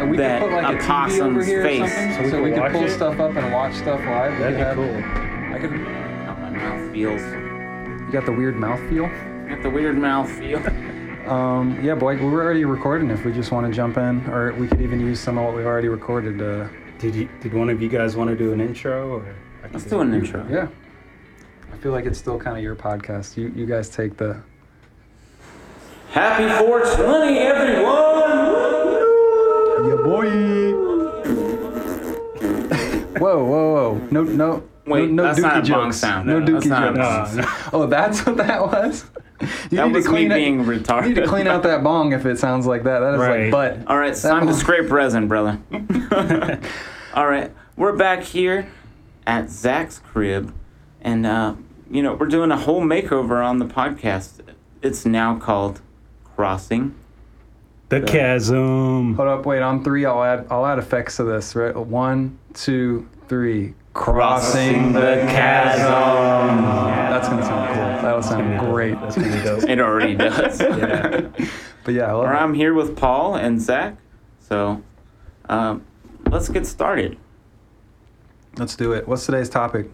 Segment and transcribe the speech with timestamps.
[0.00, 0.08] off.
[0.08, 1.80] We that could put like a, a TV over possum's here face.
[1.82, 2.90] or something, So we so can we could pull it?
[2.90, 4.32] stuff up and watch stuff live.
[4.32, 5.54] We That'd could have- cool.
[5.54, 5.70] I could.
[6.26, 7.20] How my mouth feels.
[7.22, 9.08] You got the weird mouth feel.
[9.48, 10.58] Got the weird mouth feel.
[11.30, 13.10] Um, yeah, boy, we're already recording.
[13.10, 15.54] If we just want to jump in, or we could even use some of what
[15.54, 16.40] we've already recorded.
[16.40, 17.28] Uh, Did you?
[17.40, 19.36] Did one of you guys want to do an intro, or
[19.72, 20.46] Let's do an intro.
[20.50, 20.68] yeah.
[21.70, 23.36] I feel like it's still kind of your podcast.
[23.36, 24.40] You you guys take the.
[26.12, 28.57] Happy 420, everyone!
[29.88, 30.28] Yeah, boy.
[33.18, 34.08] whoa, whoa, whoa!
[34.10, 34.62] No, no.
[34.86, 35.96] Wait, no, no that's dookie not a bong jokes.
[35.98, 36.26] sound.
[36.28, 37.34] No That's dookie not a jokes.
[37.34, 37.48] No, no.
[37.72, 39.04] Oh, that's what that was.
[39.70, 41.02] You That need was to me clean being retarded.
[41.10, 42.98] You need to clean out that bong if it sounds like that.
[42.98, 43.52] That is Right.
[43.52, 43.86] like butt.
[43.88, 45.60] All right, it's That time to scrape resin, brother.
[47.14, 48.68] All right, we're back here
[49.28, 50.52] at Zach's crib,
[51.00, 51.54] and uh,
[51.88, 54.40] you know we're doing a whole makeover on the podcast.
[54.82, 55.82] It's now called
[56.24, 56.96] Crossing.
[57.88, 59.14] The chasm.
[59.14, 59.62] Hold up, wait.
[59.62, 60.46] On three, I'll add.
[60.50, 61.54] I'll add effects to this.
[61.54, 61.74] Right.
[61.74, 63.74] One, two, three.
[63.94, 66.62] Crossing the chasm.
[66.62, 68.02] That's gonna sound cool.
[68.02, 68.94] That'll sound great.
[69.00, 69.62] That's gonna be dope.
[69.68, 70.60] It already does.
[70.60, 71.28] Yeah.
[71.84, 72.36] But yeah, I love Or it.
[72.36, 73.96] I'm here with Paul and Zach,
[74.40, 74.82] so
[75.48, 75.84] um,
[76.30, 77.16] let's get started.
[78.58, 79.08] Let's do it.
[79.08, 79.86] What's today's topic?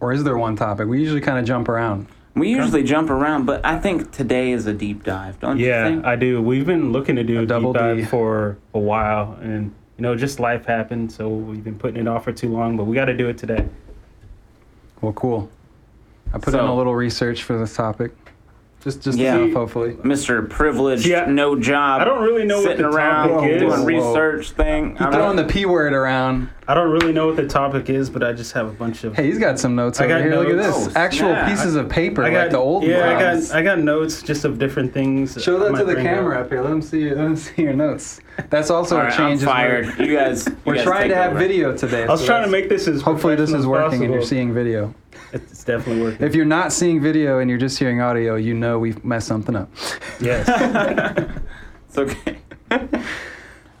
[0.00, 0.88] Or is there one topic?
[0.88, 2.06] We usually kind of jump around.
[2.34, 5.84] We usually jump around, but I think today is a deep dive, don't you Yeah,
[5.88, 6.04] think?
[6.06, 6.40] I do.
[6.40, 8.04] We've been looking to do A a double deep dive D.
[8.04, 12.24] for a while, and you know, just life happened, so we've been putting it off
[12.24, 12.76] for too long.
[12.78, 13.66] But we got to do it today.
[15.02, 15.50] Well, cool.
[16.32, 18.12] I put in So- a little research for this topic.
[18.82, 19.36] Just, just Yeah.
[19.36, 19.92] enough, hopefully.
[20.02, 20.48] Mr.
[20.48, 21.26] Privileged, Yeah.
[21.26, 22.00] no job.
[22.00, 23.60] I don't really know what sitting the around topic is.
[23.60, 24.08] doing Whoa, whoa.
[24.08, 24.96] research thing.
[24.98, 26.48] I Throwing the p word around.
[26.72, 29.14] I don't really know what the topic is, but I just have a bunch of.
[29.14, 30.36] Hey, he's got some notes I over got here.
[30.36, 30.96] Look at this.
[30.96, 31.46] Actual snap.
[31.50, 33.10] pieces of paper, I got like the old yeah.
[33.14, 35.36] I got I got notes just of different things.
[35.42, 36.46] Show that to the camera up.
[36.46, 36.62] up here.
[36.62, 37.10] Let them see.
[37.10, 38.22] Let them see your notes.
[38.48, 39.42] That's also all a right, I'm change.
[39.42, 39.98] as we're- fired.
[39.98, 40.46] You guys.
[40.48, 41.40] you We're guys trying to have over.
[41.40, 42.04] video today.
[42.04, 44.14] I was so trying to make this as Hopefully this is professional as working and
[44.14, 44.94] you're seeing video.
[45.34, 46.26] It's definitely working.
[46.26, 49.56] If you're not seeing video and you're just hearing audio, you know we've messed something
[49.56, 49.68] up.
[50.22, 50.48] yes.
[51.94, 52.38] It's okay.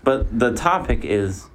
[0.04, 1.46] but the topic is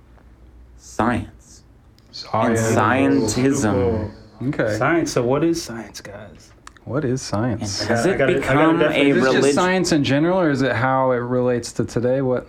[0.98, 1.64] science.
[2.12, 2.60] Science.
[2.76, 4.12] And scientism.
[4.48, 4.78] Okay.
[4.78, 5.12] Science.
[5.12, 6.52] So what is science, guys?
[6.86, 7.84] What is science?
[7.84, 9.56] Has I it gotta- I become definitely- a Is this just religion?
[9.56, 12.22] science in general, or is it how it relates to today?
[12.22, 12.48] What?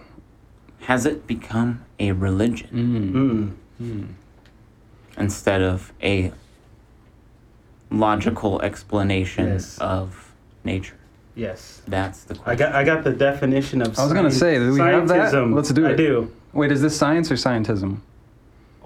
[0.82, 4.06] Has it become a religion Mm.
[5.18, 6.32] instead of a
[7.90, 9.76] logical explanation Yes.
[9.78, 10.32] of
[10.64, 10.94] nature?
[11.34, 11.82] Yes.
[11.86, 12.58] That's the I question.
[12.58, 13.98] got I got the definition of.
[13.98, 15.32] I was gonna say, do we have that?
[15.32, 15.54] scientism.
[15.54, 15.92] Let's do it.
[15.92, 16.30] I do.
[16.52, 17.98] Wait, is this science or scientism?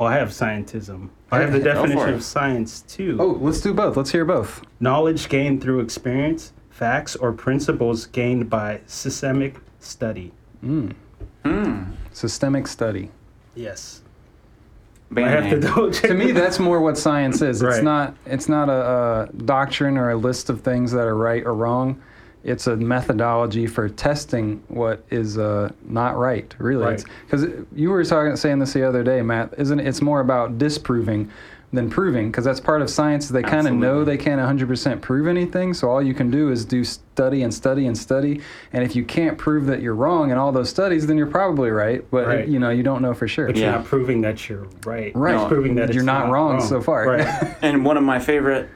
[0.02, 1.10] Oh, I have scientism.
[1.30, 2.14] I have the Go for definition it.
[2.16, 3.16] of science too.
[3.20, 3.96] Oh, let's do both.
[3.96, 4.60] Let's hear both.
[4.80, 10.32] Knowledge gained through experience, facts, or principles gained by systemic study.
[10.64, 10.93] Mm.
[11.44, 11.82] Hmm.
[12.12, 13.10] Systemic study.
[13.54, 14.02] Yes.
[15.16, 15.60] I have to name.
[15.60, 16.10] double check.
[16.10, 17.62] to me, that's more what science is.
[17.62, 17.84] It's Right.
[17.84, 18.16] not.
[18.26, 22.02] It's not a, a doctrine or a list of things that are right or wrong.
[22.44, 26.52] It's a methodology for testing what is uh, not right.
[26.58, 27.04] Really, Right.
[27.26, 29.54] because you were talking, saying this the other day, Matt.
[29.58, 29.86] Isn't it?
[29.86, 31.30] It's more about disproving
[31.74, 33.28] than proving because that's part of science.
[33.30, 35.72] They kind of know they can't 100% prove anything.
[35.72, 38.42] So all you can do is do study and study and study.
[38.74, 41.70] And if you can't prove that you're wrong in all those studies, then you're probably
[41.70, 42.04] right.
[42.10, 42.46] But Right.
[42.48, 43.46] you know you don't know for sure.
[43.46, 43.62] But Yeah.
[43.70, 45.12] you're not proving that you're right.
[45.14, 45.34] Right.
[45.34, 47.06] It's proving that You're it's not wrong so far.
[47.06, 47.26] Right.
[47.62, 48.68] And one of my favorite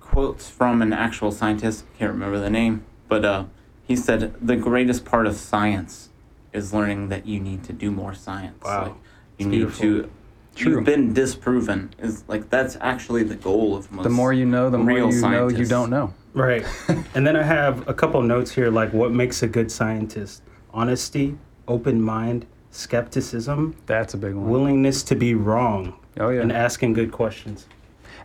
[0.00, 3.44] quotes from an actual scientist, I can't remember the name, but uh,
[3.86, 6.10] he said, The greatest part of science
[6.52, 8.62] is learning that you need to do more science.
[8.64, 8.82] Wow.
[8.82, 8.96] Like, you
[9.38, 9.80] It's need beautiful.
[9.82, 10.10] to.
[10.56, 10.72] True.
[10.72, 11.94] You've been disproven.
[12.00, 14.02] Is like that's actually the goal of most.
[14.02, 16.12] the more you know, the more real you know you don't know.
[16.34, 16.64] Right.
[17.14, 20.42] and then I have a couple notes here like what makes a good scientist
[20.74, 21.36] honesty,
[21.68, 24.50] open mind, skepticism, That's a big one.
[24.50, 26.40] willingness to be wrong, oh yeah.
[26.42, 27.66] and asking good questions.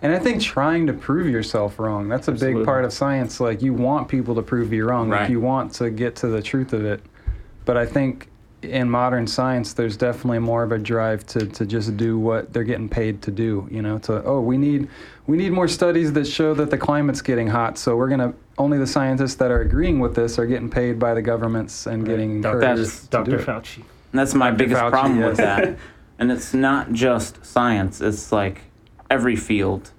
[0.04, 2.60] And I think trying to prove yourself wrong, that's a Absolutely.
[2.60, 3.40] big part of science.
[3.40, 5.10] Like you want people to prove you wrong.
[5.10, 7.02] Like you want to get to the truth of it.
[7.64, 8.30] But I think
[8.62, 12.64] in modern science there's definitely more of a drive to, to just do what they're
[12.64, 14.90] getting paid to do, you know, to oh we need
[15.28, 18.78] we need more studies that show that the climate's getting hot, so we're gonna only
[18.78, 22.42] the scientists that are agreeing with this are getting paid by the governments and getting
[22.42, 22.58] Dr.
[22.58, 23.32] encouraged That's to Dr.
[23.32, 23.46] do it.
[23.46, 23.78] Fauci.
[23.78, 25.28] And that's my biggest Fauci, problem yes.
[25.30, 25.78] with that.
[26.20, 28.62] and it's not just science, it's like
[29.10, 29.92] every field,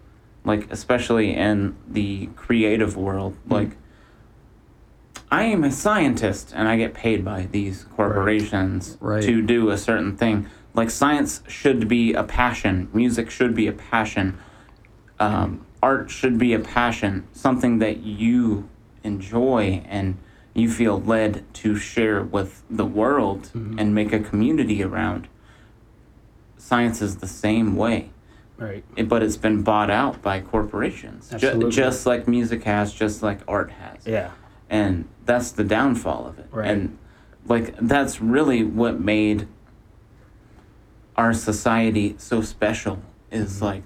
[0.45, 3.35] like especially in the creative world.
[3.35, 3.53] Mm-hmm.
[3.53, 3.71] Like
[5.31, 9.23] I am a scientist and I get paid by these corporations Right.
[9.23, 10.47] to do a certain thing.
[10.75, 14.39] Like science should be a passion, music should be a passion,
[15.21, 18.69] um, art should be a passion, something that you
[19.05, 20.17] enjoy and
[20.55, 25.29] you feel led to share with the world and make a community around.
[26.57, 28.11] Science is the same way
[28.65, 28.85] Right.
[28.97, 31.71] it- but it's been bought out by corporations, Ju- Absolutely.
[31.71, 34.07] just like music has, just like art has.
[34.07, 34.31] Yeah.
[34.71, 36.47] And that's the downfall of it.
[36.51, 36.69] Right.
[36.71, 36.99] And
[37.47, 39.47] like that's really what made
[41.17, 42.99] our society so special
[43.31, 43.83] is like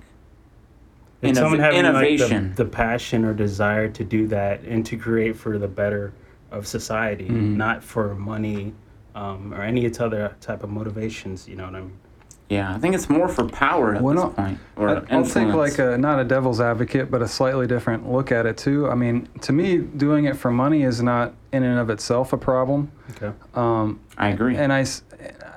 [1.21, 2.49] It's innov- someone having innovation.
[2.49, 6.13] like the, the passion or desire to do that and to create for the better
[6.51, 7.57] of society, Mhm.
[7.57, 8.73] not for money
[9.15, 11.49] um, or any other type of motivations.
[11.49, 11.99] You know what I mean?
[12.49, 15.25] Yeah, I think it's more for power at Well, this no, point or I- I'll
[15.25, 18.89] take like a not a devil's advocate, but a slightly different look at it too.
[18.89, 22.37] I mean, to me, doing it for money is not in and of itself a
[22.39, 22.91] problem.
[23.11, 23.33] Okay.
[23.55, 24.57] Um, I agree.
[24.57, 25.03] and I s-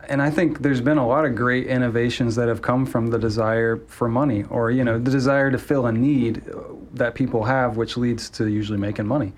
[0.10, 3.18] and I think there's been a lot of great innovations that have come from the
[3.20, 6.58] desire for money, or you know, the desire to fill a need uh,
[6.94, 9.32] that people have, which leads to usually making money.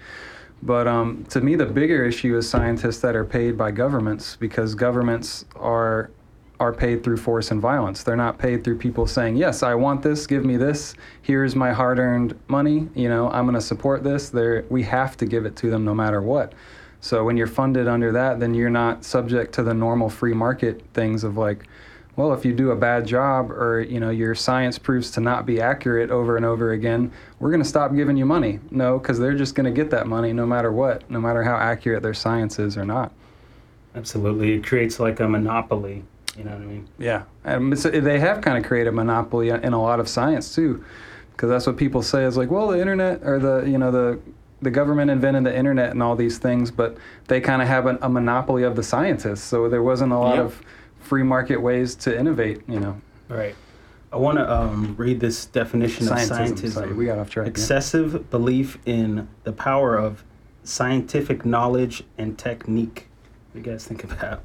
[0.63, 4.73] But um, to me, the bigger issue is scientists that are paid by governments because
[4.73, 6.09] governments are
[6.63, 8.03] are paid through force and violence.
[8.03, 10.25] They're not paid through people saying, "Yes, I want this.
[10.25, 10.95] Give me this.
[11.21, 12.87] Here's my hard-earned money.
[12.95, 14.31] You know, I'm going to support this."
[14.69, 16.53] We have to give it to them no matter what.
[17.01, 20.81] So when you're funded under that, then you're not subject to the normal free market
[20.93, 21.67] things of like,
[22.15, 25.45] well, if you do a bad job or you know your science proves to not
[25.45, 28.61] be accurate over and over again, we're going to stop giving you money.
[28.71, 31.57] No, because they're just going to get that money no matter what, no matter how
[31.57, 33.11] accurate their science is or not.
[33.95, 34.53] Absolutely.
[34.53, 36.03] It creates like a monopoly.
[36.37, 36.87] You know what I mean?
[36.97, 40.83] Yeah, and they have kind of created a monopoly in a lot of science too,
[41.31, 44.19] because that's what people say is like, well, the internet or the you know the
[44.61, 46.97] the government invented the internet and all these things, but
[47.27, 49.43] they kind of have an, a monopoly of the scientists.
[49.43, 50.45] So there wasn't a lot Yep.
[50.45, 50.61] of
[50.99, 52.61] free market ways to innovate.
[52.67, 53.53] You know, right.
[54.11, 56.71] I want to um, read this definition of Scientism, scientism.
[56.71, 57.49] sorry, we got off track, yeah.
[57.49, 60.23] Excessive belief in the power of
[60.63, 63.07] scientific knowledge and technique.
[63.51, 64.39] What do you guys think of that?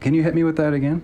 [0.00, 1.02] can you hit me with that again?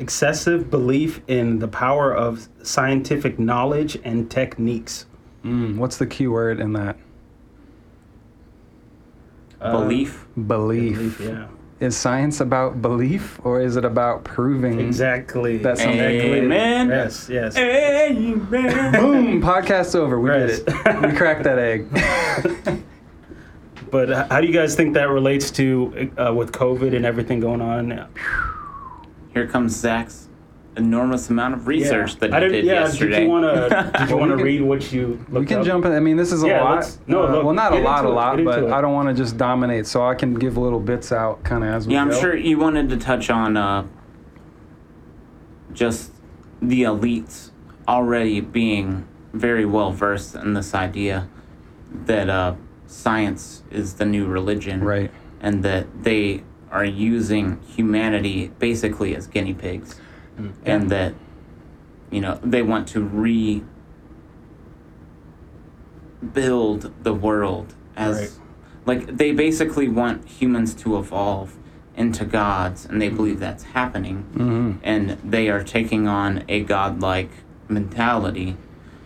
[0.00, 5.06] Excessive belief in the power of scientific knowledge and techniques.
[5.44, 6.96] Mm, what's the key word in that?
[9.60, 10.26] Uh, Belief.
[10.46, 11.20] Belief.
[11.20, 11.46] Yeah.
[11.80, 14.80] Is science about belief or is it about proving?
[14.80, 15.58] Exactly.
[15.58, 16.88] That's something- Amen.
[16.88, 17.28] Yes.
[17.30, 17.56] Yes.
[17.56, 18.92] Amen.
[18.92, 19.40] Boom!
[19.42, 20.18] Podcast's over.
[20.20, 20.60] We Yes.
[20.60, 21.02] did it.
[21.10, 22.82] We cracked that egg.
[23.90, 27.60] But how do you guys think that relates to uh, with COVID and everything going
[27.60, 27.88] on?
[27.88, 28.06] now?
[29.32, 30.28] Here comes Zach's
[30.76, 32.18] enormous amount of research yeah.
[32.20, 33.16] that he I didn't, did yeah, yesterday.
[33.20, 33.92] Did you want to?
[33.98, 35.06] Did you Well, want to read what you?
[35.28, 35.66] Looked We can up?
[35.66, 35.92] jump in.
[35.92, 36.98] I mean, this is a Yeah, lot.
[37.06, 38.72] no, Uh, look, well, not a lot, a into it, lot, but.
[38.72, 41.70] I don't want to just dominate, so I can give little bits out kind of
[41.70, 42.20] as we Yeah, I'm go.
[42.20, 43.84] sure you wanted to touch on uh,
[45.72, 46.12] just
[46.62, 47.50] the elites
[47.88, 51.28] already being very well versed in this idea
[52.06, 52.54] that uh,
[52.86, 55.10] science is the new religion, Right.
[55.40, 60.00] and that they are using humanity basically as guinea pigs,
[60.40, 60.52] Mm.
[60.64, 61.14] and that
[62.10, 63.00] you know they want to
[66.22, 68.30] rebuild the world as Right.
[68.86, 71.56] like they basically want humans to evolve
[71.96, 73.16] into gods and they Mm.
[73.16, 77.30] believe that's happening hmm and they are taking on a godlike
[77.68, 78.56] mentality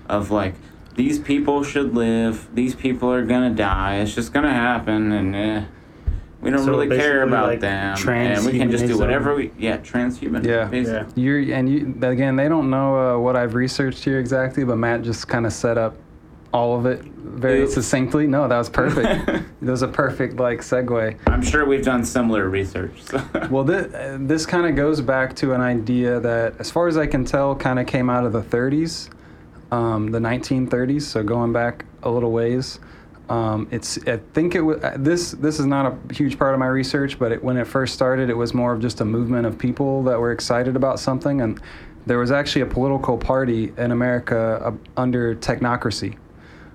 [0.09, 0.54] of like
[0.94, 5.62] these people should live these people are gonna die it's just gonna happen and eh,
[6.44, 9.50] we don't So really care about like, them and we can just do whatever we
[9.58, 10.66] yeah transhuman Yeah.
[10.66, 11.22] basically.
[11.22, 11.40] Yeah.
[11.42, 12.36] You're and you again.
[12.36, 15.78] They don't know uh, what I've researched here exactly, but Matt just kind of set
[15.78, 15.96] up
[16.52, 17.74] all of it very Oops.
[17.74, 18.26] succinctly.
[18.28, 19.26] No, that was perfect.
[19.26, 21.18] that was a perfect like segue.
[21.26, 23.20] i'm sure we've done similar research so.
[23.50, 26.96] Well, this, uh, this kind of goes back to an idea that, as far as
[26.96, 29.08] I can tell, kind of came out of the 30s,
[29.72, 31.02] um, the 1930s.
[31.02, 32.78] So going back a little ways,
[33.28, 35.33] um, it's I think it was this.
[35.33, 38.28] This is not a huge part of my research, but it, when it first started,
[38.28, 41.61] it was more of just a movement of people that were excited about something, and
[42.07, 46.19] there was actually a political party in America uh, under technocracy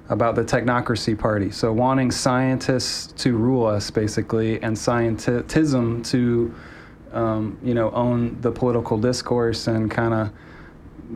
[0.10, 1.52] about the technocracy party.
[1.52, 6.56] So wanting scientists to rule us basically, and scientism to,
[7.14, 10.32] um, you know, own the political discourse and kind of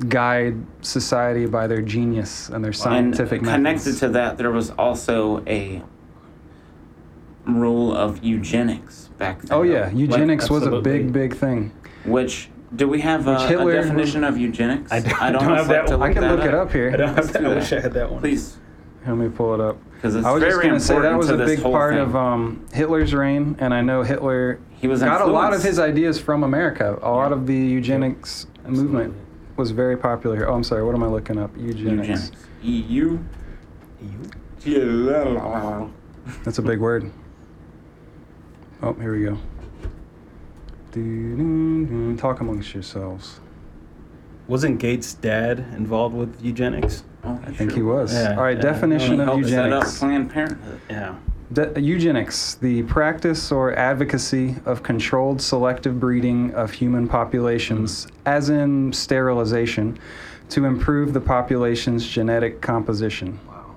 [0.07, 3.99] guide society by their genius and their scientific and connected methods.
[3.99, 5.81] to that there was also a
[7.45, 11.71] rule of eugenics back then oh yeah, eugenics was a big, big thing.
[12.05, 14.91] Which do we have a, Which a definition of eugenics?
[14.91, 16.09] I don't- I don't, don't have that to one.
[16.09, 16.91] I can that look it up here.
[16.91, 17.45] I don't have Let's that.
[17.45, 18.19] I wish I had that one.
[18.19, 18.57] Please.
[19.05, 19.77] Let me pull it up.
[19.95, 22.01] because it's I was very just going to say that was a big part thing.
[22.01, 25.77] of um, Hitler's reign, and I know Hitler He was got a lot of his
[25.77, 26.97] ideas from America.
[27.01, 29.13] A lot of the eugenics movement
[29.55, 30.47] was very popular here.
[30.47, 30.83] Oh, I'm sorry.
[30.83, 31.51] What am I looking up?
[31.57, 32.07] Eugenics.
[32.07, 32.31] eugenics.
[32.63, 33.19] EU.
[34.01, 34.19] You?
[36.43, 37.11] That's a big word.
[38.81, 39.37] Oh, here we go.
[40.91, 42.17] Doo-doo-doo.
[42.17, 43.39] Talk amongst yourselves.
[44.47, 47.03] Wasn't Gates' dad involved with eugenics?
[47.23, 48.13] Oh, I think he was.
[48.13, 48.61] Yeah, All right, yeah.
[48.61, 49.99] definition of helped set up eugenics.
[49.99, 50.81] Planned Parenthood.
[50.89, 51.15] Yeah.
[51.53, 58.91] De- eugenics, the practice or advocacy of controlled selective breeding of human populations, as in
[58.91, 59.99] sterilization,
[60.49, 63.39] to improve the population's genetic composition.
[63.47, 63.75] Wow.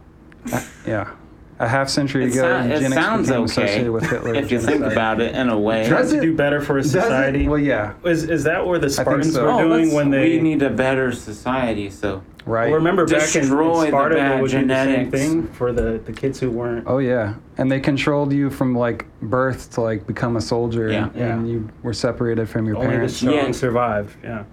[0.52, 1.10] Uh, yeah.
[1.58, 4.34] A half century It, ago, sou- it eugenics sounds became okay associated with Hitler.
[4.34, 5.88] if you think about it in a way.
[5.88, 7.00] Does Trying to do better for Does it?
[7.00, 7.48] society.
[7.48, 9.42] Well, yeah, Is, is that where the Spartans so.
[9.44, 10.36] were oh, doing let's- when they?
[10.36, 11.88] we need a better society.
[11.88, 12.66] So right.
[12.66, 15.46] Well, remember back in, in Destroy the Sparta, they bad would do the same thing
[15.48, 16.84] for the, the kids who weren't.
[16.86, 21.04] Oh yeah, and they controlled you from like birth to like become a soldier, Yeah.
[21.06, 21.52] and, and Yeah.
[21.54, 23.16] you were separated from your Only the parents.
[23.16, 23.52] strong Yeah.
[23.52, 24.14] survived.
[24.22, 24.44] Yeah.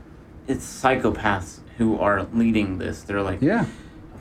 [0.47, 3.01] it's psychopaths who are leading this.
[3.01, 3.65] They're like, Yeah.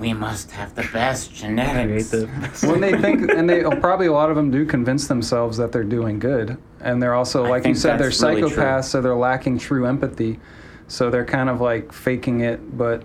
[0.02, 2.10] We must have the best genetics.
[2.10, 2.26] the.
[2.66, 5.84] when they think, and they probably a lot of them do convince themselves that they're
[5.84, 8.50] doing good, and they're also, like you said, they're that's really true.
[8.50, 10.40] psychopaths, so they're lacking true empathy,
[10.88, 13.04] so they're kind of like faking it, but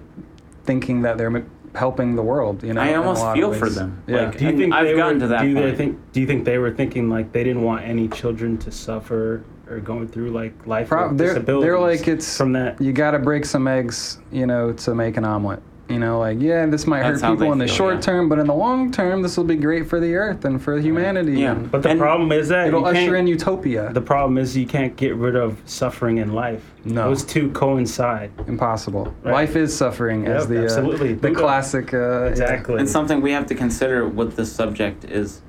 [0.65, 2.63] thinking that they're helping the world.
[2.63, 4.01] You know, I almost lot of feel for them.
[4.07, 4.23] Yeah.
[4.29, 5.77] Like, Do you think I've they gotten were, to that do They point.
[5.77, 6.11] think?
[6.13, 9.79] Do you think they were thinking like they didn't want any children to suffer or
[9.79, 11.63] going through like life Prob- with they're, disabilities?
[11.67, 12.81] they're like it's from that.
[12.81, 15.61] you got to break some eggs, you know, to make an omelet.
[15.89, 18.01] You know, like yeah, this might That's hurt people in the feel, short yeah.
[18.01, 20.77] term, but in the long term, this will be great for the earth and for
[20.79, 21.39] humanity.
[21.39, 21.51] Yeah.
[21.53, 23.93] and But the And problem is that it'll you usher in utopia.
[23.93, 26.69] The problem is you can't get rid of suffering in life.
[26.83, 27.07] No.
[27.09, 28.31] Those two coincide.
[28.47, 29.13] Impossible.
[29.23, 29.31] Right.
[29.33, 31.35] Life is suffering, as Yep, the uh, the Buddha.
[31.35, 31.93] classic.
[31.93, 32.25] Uh, yeah.
[32.25, 32.79] Exactly.
[32.79, 35.41] And something we have to consider with this subject is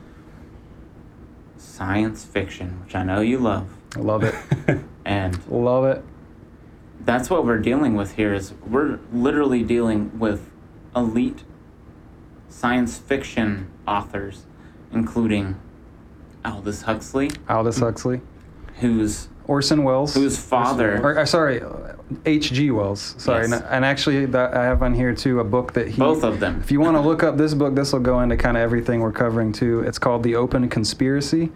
[1.56, 3.68] science fiction, which I know you love.
[3.96, 4.34] I love it.
[5.04, 6.04] And Love it.
[7.08, 10.50] That's what we're dealing with here is we're literally dealing with
[10.94, 11.42] elite
[12.50, 14.44] science fiction authors,
[14.92, 15.58] including
[16.44, 18.20] Aldous Huxley, Aldous Huxley,
[18.80, 21.62] who's Orson Welles, whose father or uh, sorry,
[22.26, 22.70] H.G.
[22.72, 23.14] Wells.
[23.16, 23.52] Sorry, Yes.
[23.52, 25.96] and, and actually, that, I have on here too a book that he.
[25.96, 26.60] both of them.
[26.60, 29.00] If you want to look up this book, this will go into kind of everything
[29.00, 29.80] we're covering too.
[29.80, 31.52] It's called The Open Conspiracy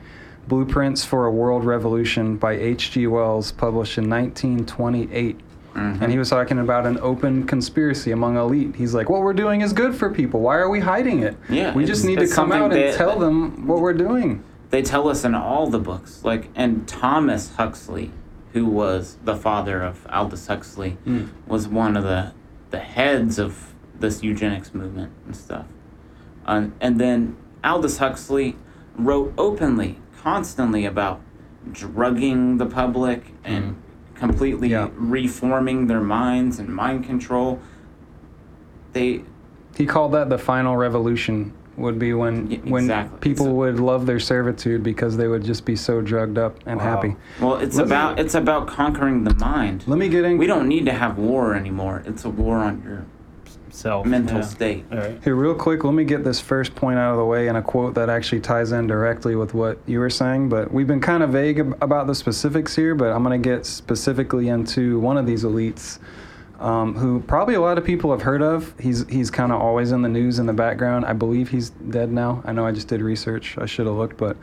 [0.49, 3.06] Blueprints for a World Revolution by H.G.
[3.06, 5.38] Wells, published in 1928.
[5.75, 6.02] Mhm.
[6.02, 8.75] And he was talking about an open conspiracy among elite.
[8.76, 10.40] He's like, what we're doing is good for people.
[10.40, 11.37] Why are we hiding it?
[11.49, 14.42] Yeah, We just need to come out and tell them what we're doing.
[14.70, 18.11] they tell us in all the books like and thomas huxley
[18.54, 21.28] who was the father of aldous huxley Mm.
[21.46, 22.32] was one of the
[22.70, 25.66] the heads of this eugenics movement and stuff
[26.46, 28.56] uh, and then aldous huxley
[28.96, 31.21] wrote openly constantly about
[31.73, 34.17] drugging the public and mm.
[34.17, 34.88] completely Yeah.
[34.95, 37.61] reforming their minds and mind control
[38.93, 39.23] they
[39.76, 41.52] He called that the final revolution.
[41.79, 43.19] Would be when Yeah, when exactly.
[43.21, 46.79] people It's- would love their servitude because they would just be so drugged up and
[46.79, 46.85] Wow.
[46.85, 47.17] happy.
[47.41, 50.37] well it's Let's- about it's about conquering the mind Let me get in.
[50.37, 52.02] We don't need to have war anymore.
[52.05, 53.05] It's a war on your
[53.73, 54.07] Self.
[54.07, 54.43] mental yeah.
[54.45, 54.85] state.
[54.93, 55.19] All right.
[55.25, 57.62] Here, real quick, let me get this first point out of the way in a
[57.62, 60.49] quote that actually ties in directly with what you were saying.
[60.50, 63.49] But we've been kind of vague ab- about the specifics here, but I'm going to
[63.49, 65.99] get specifically into one of these elites
[66.61, 68.73] um, who probably a lot of people have heard of.
[68.79, 71.05] He's, he's kind of always in the news in the background.
[71.07, 72.43] I believe he's dead now.
[72.45, 73.57] I know I just did research.
[73.59, 74.37] I should have looked, but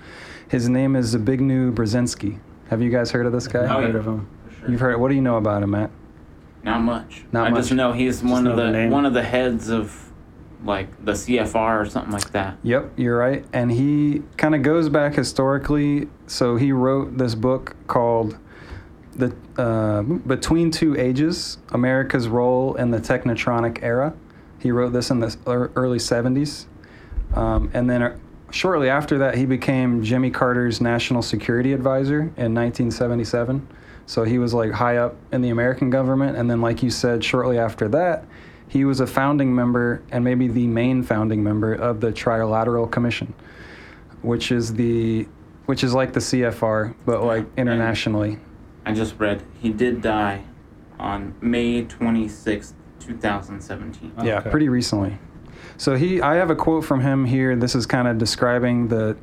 [0.49, 2.39] his name is Zbigniew Brzezinski.
[2.69, 3.63] Have you guys heard of this guy?
[3.63, 3.99] I've Oh, heard yeah.
[3.99, 4.27] of him.
[4.67, 4.99] You've heard.
[4.99, 5.91] What do you know about him, Matt?
[6.63, 7.25] Not much.
[7.31, 7.61] Not I much.
[7.61, 10.09] just know he's one know of the the, one of the heads of
[10.63, 12.57] like the CFR or something like that.
[12.63, 13.45] Yep, you're right.
[13.53, 16.09] And he kind of goes back historically.
[16.27, 18.37] So he wrote this book called
[19.15, 24.13] "The uh, Between Two Ages: America's Role in the Technotronic Era."
[24.59, 26.65] He wrote this in the early '70s,
[27.33, 28.17] um, and then uh,
[28.51, 33.65] shortly after that, he became Jimmy Carter's national security advisor in 1977.
[34.09, 37.23] So he was like high up in the American government, and then, like you said,
[37.23, 38.25] shortly after that,
[38.67, 43.35] he was a founding member and maybe the main founding member of the Trilateral Commission,
[44.23, 45.27] which is the
[45.67, 48.39] which is like the CFR but like internationally.
[48.83, 50.43] I just read he did die
[50.99, 54.13] on May 26th, 2017.
[54.17, 54.49] Oh, Yeah, okay.
[54.49, 55.19] pretty recently.
[55.77, 57.55] So he I have a quote from him here.
[57.55, 59.17] This is kind of describing the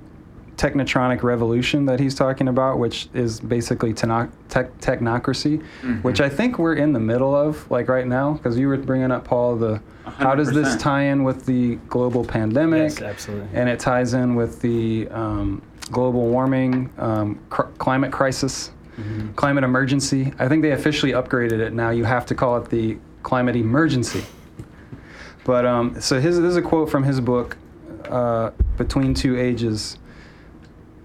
[0.57, 5.63] technotronic revolution that he's talking about, which is basically techno- tech- technocracy,
[6.03, 9.11] which I think we're in the middle of, like right now, because you were bringing
[9.11, 12.93] up Paul the how does this tie in with the global pandemic?
[12.93, 13.49] Yes, absolutely.
[13.55, 15.61] and it ties in with the um,
[15.91, 18.71] global warming, um, cr- climate crisis,
[19.35, 20.33] climate emergency.
[20.39, 21.91] I think they officially upgraded it now.
[21.91, 24.25] You have to call it the climate emergency.
[25.45, 27.57] But um, so his this is a quote from his book,
[28.09, 29.99] uh, Between Two Ages.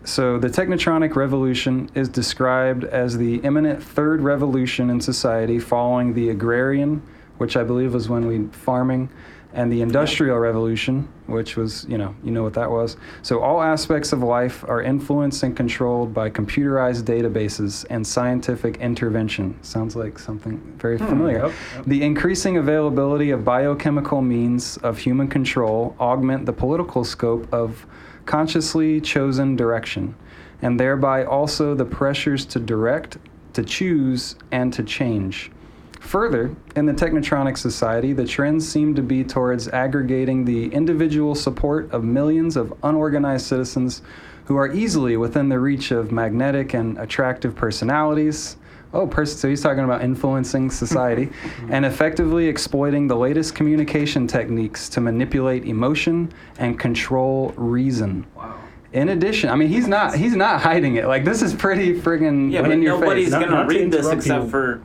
[0.03, 6.29] So the technotronic revolution is described as the imminent third revolution in society following the
[6.29, 7.03] agrarian,
[7.37, 9.09] which I believe was when we farming,
[9.53, 12.97] and the industrial revolution, which was, you know, you know what that was.
[13.21, 19.61] So all aspects of life are influenced and controlled by computerized databases and scientific intervention.
[19.61, 21.47] Sounds like something very hmm, familiar.
[21.47, 21.85] yep, yep.
[21.85, 27.85] The increasing availability of biochemical means of human control augment the political scope of
[28.25, 30.15] consciously chosen direction,
[30.61, 33.17] and thereby also the pressures to direct,
[33.53, 35.51] to choose, and to change.
[35.99, 41.91] Further, in the technotronic society, the trends seem to be towards aggregating the individual support
[41.91, 44.01] of millions of unorganized citizens
[44.45, 48.57] who are easily within the reach of magnetic and attractive personalities.
[48.93, 49.37] Oh, person.
[49.37, 51.29] so he's talking about influencing society
[51.69, 58.25] and effectively exploiting the latest communication techniques to manipulate emotion and control reason.
[58.35, 58.55] Wow.
[58.93, 61.05] In addition, I mean, he's not he's not hiding it.
[61.07, 63.31] Like this is pretty friggin' Yeah, in your nobody's face.
[63.31, 64.49] Not- gonna not to read this interrupt except you.
[64.49, 64.81] for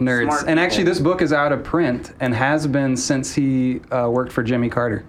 [0.00, 0.24] nerds.
[0.24, 4.10] smart And actually, this book is out of print and has been since he uh,
[4.10, 5.04] worked for Jimmy Carter.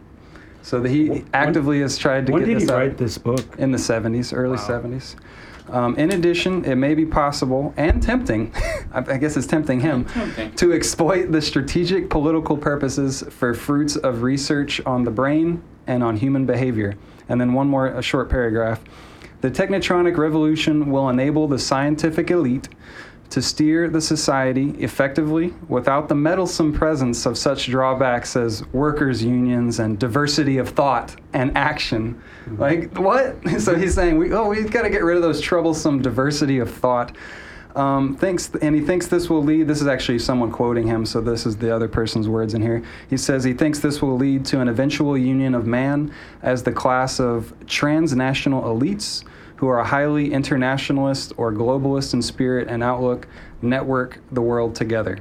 [0.61, 2.47] So that he When- actively has tried to get this.
[2.47, 3.39] When did he out write this book?
[3.57, 4.67] in the 70s, early Wow.
[4.67, 5.15] 70s.
[5.69, 8.53] Um, in addition, it may be possible and tempting,
[8.93, 10.55] I guess it's tempting him, Tempting.
[10.55, 16.17] to exploit the strategic political purposes for fruits of research on the brain and on
[16.17, 16.95] human behavior.
[17.29, 18.81] And then one more, a short paragraph.
[19.41, 22.69] The technotronic revolution will enable the scientific elite
[23.29, 29.79] to steer the society effectively without the meddlesome presence of such drawbacks as workers' unions
[29.79, 32.21] and diversity of thought and action.
[32.57, 33.35] Like, what?
[33.59, 36.71] So he's saying, we, oh, we've got to get rid of those troublesome diversity of
[36.71, 37.15] thought.
[37.75, 39.67] Um, thinks, and he thinks this will lead.
[39.67, 42.83] This is actually someone quoting him, so this is the other person's words in here.
[43.09, 46.11] He says he thinks this will lead to an eventual union of man
[46.41, 49.23] as the class of transnational elites
[49.57, 53.27] who are highly internationalist or globalist in spirit and outlook,
[53.61, 55.17] network the world together.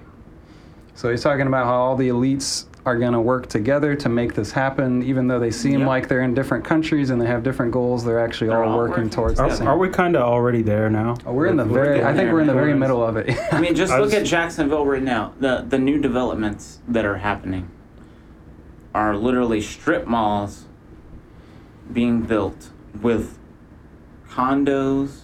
[0.95, 4.35] So he's talking about how all the elites are going to work together to make
[4.35, 5.87] this happen, even though they seem Yeah.
[5.89, 8.05] like they're in different countries and they have different goals.
[8.05, 9.59] They're actually They're all, all working, working towards the Are, together.
[9.59, 9.69] same.
[9.69, 11.17] are we kind of already there now?
[11.27, 12.05] Oh, we're in the We're very.
[12.05, 12.79] I think we're in the very man.
[12.81, 13.37] middle of it.
[13.53, 15.33] I mean, just I look was- at Jacksonville right now.
[15.41, 17.69] The the new developments that are happening
[18.95, 20.67] are literally strip malls
[21.93, 22.71] being built
[23.03, 23.37] with
[24.37, 25.21] condos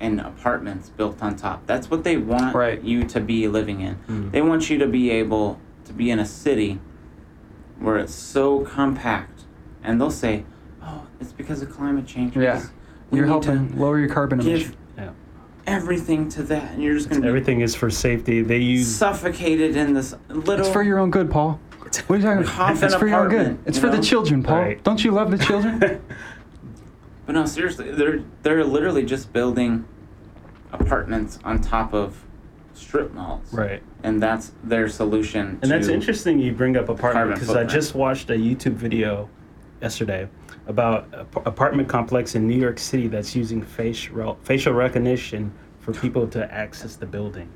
[0.00, 1.66] and apartments built on top.
[1.66, 2.82] That's what they want Right.
[2.82, 3.96] you to be living in.
[4.08, 4.30] Mm.
[4.32, 6.78] They want you to be able to be in a city
[7.80, 9.42] where it's so compact,
[9.82, 10.44] and they'll say,
[10.82, 12.54] "Oh, it's because of climate change." Yeah.
[12.54, 12.70] because
[13.10, 14.70] we You're helping lower your carbon emission.
[14.70, 15.10] Give Yeah.
[15.66, 18.42] everything to that, and you're just going to Everything is for safety.
[18.42, 20.64] They use suffocated in this little.
[20.64, 21.58] It's for your own good, Paul.
[22.06, 22.46] What are you talking about?
[22.46, 23.58] Coffin It's for your own good.
[23.66, 24.58] It's you for the children, Paul.
[24.58, 24.82] Right.
[24.82, 25.80] Don't you love the children?
[27.26, 29.86] But no, seriously, they're they're literally just building
[30.72, 32.24] apartments on top of
[32.74, 33.82] strip malls, right.
[34.02, 35.58] And that's their solution.
[35.62, 39.28] And that's interesting you bring up apartment Carbon because I just watched a YouTube video
[39.80, 40.28] yesterday
[40.66, 45.92] about a p- apartment complex in New York City that's using facial facial recognition for
[45.92, 47.48] people to access the building.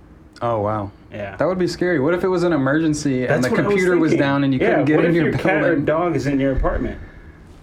[0.42, 1.34] oh wow, Yeah.
[1.36, 1.98] that would be scary.
[1.98, 4.18] What if it was an emergency and the computer was, thinking.
[4.26, 6.26] down and you yeah, couldn't get what in if your, your cat or dog is
[6.26, 7.00] in your apartment?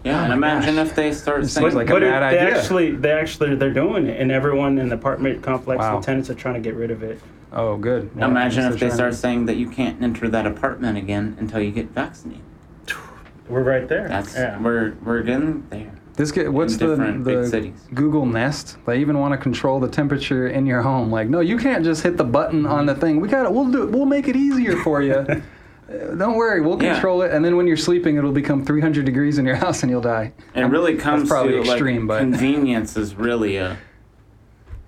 [0.06, 0.88] Yeah, Oh and imagine gosh.
[0.90, 2.58] if they start This saying like a it- bad they idea.
[2.60, 6.00] actually they actually they're doing it and everyone in the apartment complex Wow.
[6.00, 7.20] the tenants are trying to get rid of it.
[7.52, 8.12] Oh, good.
[8.18, 11.72] Yeah, Imagine if they start saying that you can't enter that apartment again until you
[11.72, 12.44] get vaccinated.
[13.50, 14.08] We're right there.
[14.08, 14.60] That's yeah.
[14.62, 15.92] we're we're getting there.
[16.16, 17.74] This get what's the the.
[17.94, 18.78] Google Nest?
[18.86, 21.12] They even want to control the temperature in your home.
[21.12, 23.20] Like, no, you can't just hit the button on the thing.
[23.20, 23.52] We got it.
[23.52, 23.84] We'll do.
[23.84, 23.92] it.
[23.92, 25.26] We'll make it easier for you.
[25.90, 26.94] Uh, Don't worry, we'll Yeah.
[26.94, 27.32] control it.
[27.32, 30.34] And then when you're sleeping, it'll become 300 degrees in your house, and you'll die.
[30.56, 33.78] It really comes probably to extreme, like but- convenience is really a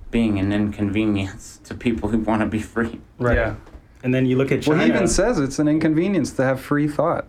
[0.10, 3.00] being an inconvenience to people who want to be free.
[3.20, 3.36] right.
[3.36, 3.56] Yeah.
[4.04, 4.78] And then you look at China.
[4.78, 7.26] Well, he even says it's an inconvenience to have free thought.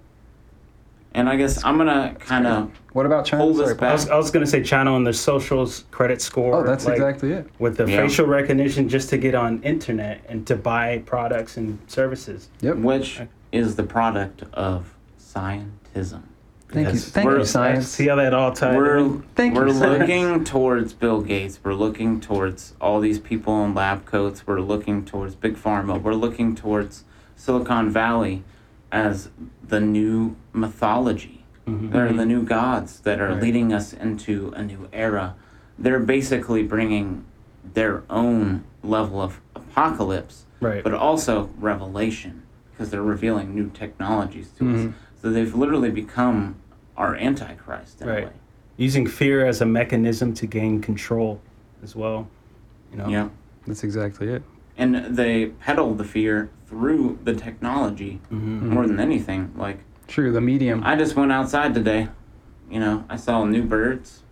[1.14, 3.42] And I guess I'm gonna kind of What about China?
[3.42, 3.88] Hold this Sorry, Paul.
[3.88, 6.54] I was, I was gonna say China on the social credit score.
[6.54, 7.48] Oh, that's like, exactly it.
[7.59, 8.02] with the Yeah.
[8.02, 12.48] facial recognition just to get on internet and to buy products and services.
[12.61, 12.76] Yep.
[12.76, 16.22] which is the product of scientism.
[16.70, 17.88] Thank you, thank We're- you, science.
[17.88, 19.08] See how that all ties we're?
[19.34, 20.00] Thank we're science.
[20.00, 21.58] looking towards Bill Gates.
[21.64, 24.46] We're looking towards all these people in lab coats.
[24.46, 26.00] We're looking towards big pharma.
[26.00, 27.04] We're looking towards
[27.37, 28.42] Silicon Valley
[28.92, 29.30] as
[29.66, 31.44] the new mythology.
[31.66, 31.90] Mhm.
[31.90, 33.42] They're the new gods that are Right.
[33.42, 35.37] leading us into a new era.
[35.78, 37.24] They're basically bringing
[37.74, 40.82] their own level of apocalypse, Right.
[40.84, 42.42] but also revelation
[42.78, 44.80] because they're revealing new technologies to us.
[44.82, 44.92] Mhm.
[45.20, 46.54] So they've literally become
[46.96, 48.22] our antichrist in Right.
[48.22, 48.32] a way.
[48.76, 51.40] Using fear as a mechanism to gain control
[51.82, 52.28] as well.
[52.92, 53.08] You know?
[53.08, 53.28] Yeah.
[53.66, 54.42] That's exactly it.
[54.76, 59.50] And they peddle the fear through the technology hmm more than anything.
[59.56, 60.82] Like True, the medium.
[60.84, 62.08] I just went outside today.
[62.70, 64.22] You know, I saw new birds.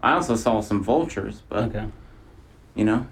[0.00, 1.86] I also saw some vultures, but Okay.
[2.76, 3.08] you know,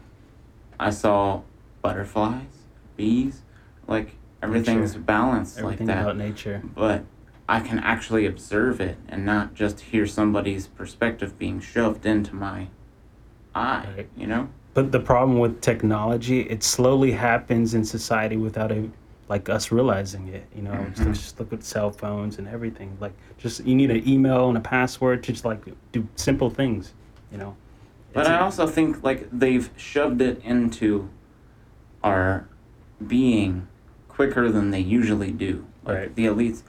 [0.78, 1.42] I saw
[1.82, 2.62] butterflies,
[2.96, 3.42] bees,
[3.88, 5.04] like everything's Nature.
[5.04, 6.02] balanced Everything like that.
[6.02, 6.62] about nature.
[6.74, 7.04] But
[7.48, 12.68] I can actually observe it and not just hear somebody's perspective being shoved into my
[13.54, 14.08] eye, Right.
[14.16, 14.48] you know?
[14.74, 18.90] But the problem with technology, it slowly happens in society without a,
[19.28, 20.44] like us realizing it.
[20.54, 21.14] You know, just, Mhm.
[21.14, 22.96] just look at cell phones and everything.
[23.00, 26.92] Like, just you need an email and a password to just like do simple things.
[27.32, 27.56] You know.
[28.12, 31.08] But It's I a- also think like they've shoved it into
[32.04, 32.46] our
[33.06, 33.66] being
[34.16, 35.66] quicker than they usually do.
[35.84, 36.14] Like Right.
[36.16, 36.62] the elites,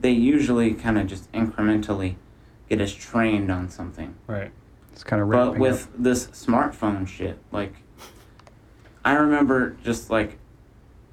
[0.00, 2.16] they usually kind of just incrementally
[2.68, 4.14] get us trained on something.
[4.26, 4.50] right.
[4.92, 5.90] It's kind of But with up.
[5.96, 7.74] this smartphone shit, like
[9.04, 10.38] I remember just like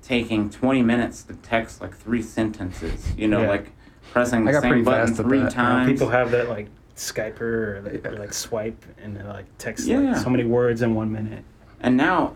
[0.01, 3.49] taking 20 minutes to text like three sentences, you know, Yeah.
[3.49, 3.71] like
[4.11, 5.43] pressing the got same button three that.
[5.43, 5.91] Now, times.
[5.91, 9.99] people have that like Skyper or, like, or like swipe and they like text Yeah.
[9.99, 11.43] like so many words in one minute.
[11.79, 12.33] And now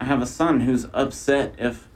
[0.00, 1.88] I- I have a son who's upset if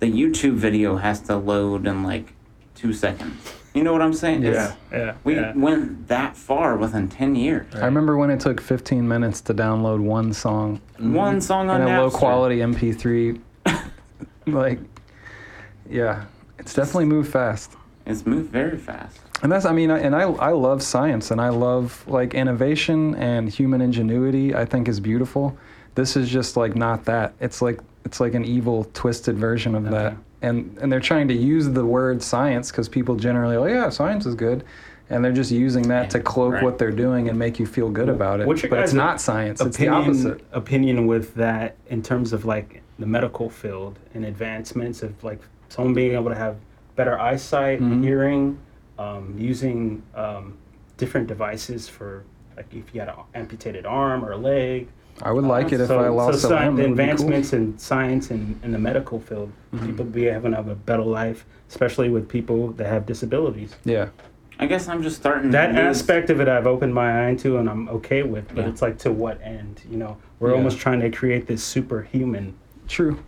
[0.00, 2.34] the YouTube video has to load in like
[2.74, 3.52] two seconds.
[3.74, 4.44] You know what I'm saying?
[4.44, 5.14] It's- yeah.
[5.24, 5.52] We yeah.
[5.54, 7.66] went that far within 10 years.
[7.74, 11.14] I remember when it took 15 minutes to download one song mm-hmm.
[11.14, 13.40] One song on in a low quality MP3.
[14.46, 14.80] like,
[15.88, 16.24] yeah,
[16.58, 17.72] it's definitely moved fast.
[18.06, 19.18] It's moved very fast.
[19.42, 23.14] And that's, I mean, I, and I, I love science and I love like innovation
[23.16, 24.54] and human ingenuity.
[24.54, 25.56] I think is beautiful.
[25.98, 27.32] This is just like not that.
[27.40, 30.16] It's like it's like an evil, twisted version of that.
[30.42, 34.24] And and they're trying to use the word science because people generally, oh yeah, science
[34.24, 34.62] is good,
[35.10, 36.62] and they're just using that to cloak Right.
[36.62, 38.46] what they're doing and make you feel good about it.
[38.46, 39.60] What's your but it's not science.
[39.60, 40.40] It's the opinion opposite.
[40.52, 45.94] opinion with that in terms of like the medical field and advancements of like someone
[45.94, 46.54] being able to have
[46.94, 48.04] better eyesight, Mhm.
[48.04, 48.58] hearing,
[49.00, 50.54] um, using um,
[50.96, 52.22] different devices for
[52.56, 54.86] like if you had an amputated arm or a leg.
[55.22, 56.76] I would like it if so, I lost so a sci- limb.
[56.76, 57.10] the It would be cool.
[57.12, 59.86] advancements in science and in the medical field, Mhm.
[59.86, 63.74] people be having a better life, especially with people that have disabilities.
[63.84, 64.08] Yeah.
[64.60, 67.58] I guess I'm just starting That to aspect of it, I've opened my eye to,
[67.58, 68.48] and I'm okay with.
[68.54, 68.68] But Yeah.
[68.70, 69.82] it's like to what end?
[69.90, 70.56] You know, we're Yeah.
[70.56, 72.54] almost trying to create this superhuman.
[72.88, 73.18] True.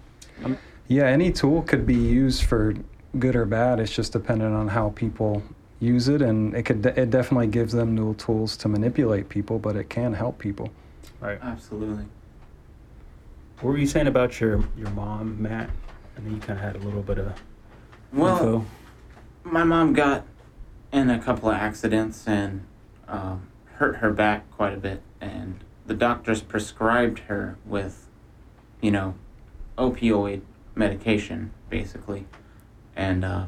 [0.89, 2.75] Yeah, any tool could be used for
[3.19, 3.79] good or bad.
[3.79, 5.43] It's just dependent on how people
[5.79, 6.85] use it, and it could.
[6.85, 10.71] It definitely gives them new tools to manipulate people, but it can help people.
[11.21, 11.39] Right.
[11.43, 12.07] Absolutely.
[13.61, 15.71] What were you saying about your your mom, Matt?
[16.17, 17.33] And then you kind of had a little bit of
[18.13, 18.67] Well, info.
[19.45, 20.25] my mom got
[20.93, 22.65] in a couple of accidents and
[23.07, 28.09] um, hurt her back quite a bit, and the doctors prescribed her with,
[28.81, 29.15] you know,
[29.79, 30.41] opioid
[30.75, 32.27] medication, basically,
[32.97, 33.45] and uh,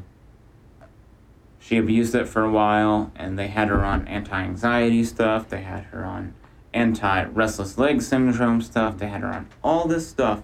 [1.59, 5.49] she abused it for a while, and they had her on anti-anxiety stuff.
[5.49, 6.33] They had her on
[6.73, 8.97] anti-restless leg syndrome stuff.
[8.97, 10.41] They had her on all this stuff,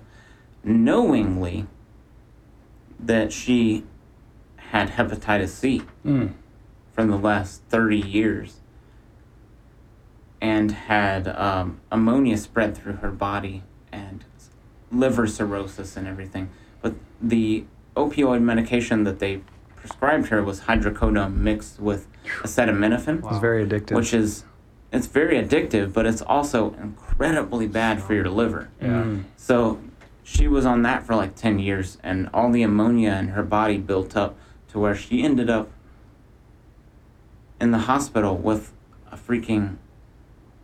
[0.64, 1.66] knowingly
[3.00, 3.84] that she
[4.58, 6.34] had hepatitis C Mm.
[6.94, 8.60] from the last 30 years
[10.42, 14.24] and had um, ammonia spread through her body and
[14.92, 16.50] liver cirrhosis and everything.
[16.82, 17.66] But the
[17.98, 19.42] opioid medication that they
[19.76, 22.08] prescribed her was hydrocodone mixed with
[22.42, 23.30] acetaminophen, Wow.
[23.32, 23.96] It's very addictive.
[23.96, 24.44] which is
[24.92, 28.70] it's very addictive, but it's also incredibly bad for your liver.
[28.82, 28.88] Yeah.
[28.88, 29.24] Mm.
[29.38, 29.80] So
[30.24, 33.78] she was on that for like 10 years, and all the ammonia in her body
[33.78, 34.36] built up
[34.72, 35.70] to where she ended up
[37.60, 38.72] in the hospital with
[39.12, 39.78] a freaking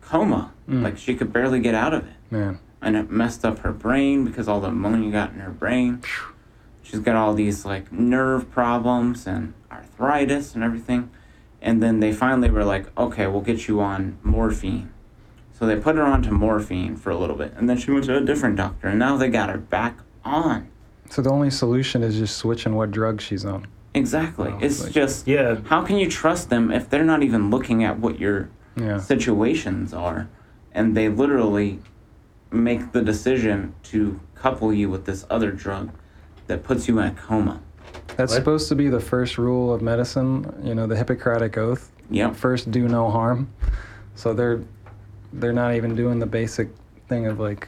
[0.02, 0.54] coma.
[0.70, 0.84] Mm.
[0.84, 2.14] Like she could barely get out of it.
[2.30, 2.60] Man.
[2.82, 6.02] And it messed up her brain because all the ammonia got in her brain.
[6.84, 11.10] She's got all these like nerve problems and arthritis and everything.
[11.66, 14.94] And then they finally were like, okay, we'll get you on morphine.
[15.52, 17.54] So they put her onto morphine for a little bit.
[17.58, 18.88] And then she went to a different doctor.
[18.90, 20.70] And now they got her back on.
[21.10, 23.66] So the only solution is just switching what drug she's on.
[23.96, 24.52] Exactly.
[24.54, 25.58] Oh, it's like- just Yeah.
[25.66, 29.00] how can you trust them if they're not even looking at what your Yeah.
[29.00, 30.28] situations are
[30.72, 31.80] and they literally
[32.52, 35.90] make the decision to couple you with this other drug
[36.46, 37.62] that puts you in a coma.
[38.18, 38.38] That's What?
[38.38, 40.54] supposed to be the first rule of medicine.
[40.64, 41.92] You know, the Hippocratic Oath.
[42.12, 42.36] Yep.
[42.36, 43.50] First, do no harm.
[44.16, 44.62] So they're
[45.34, 46.70] they're not even doing the basic
[47.10, 47.68] thing of like,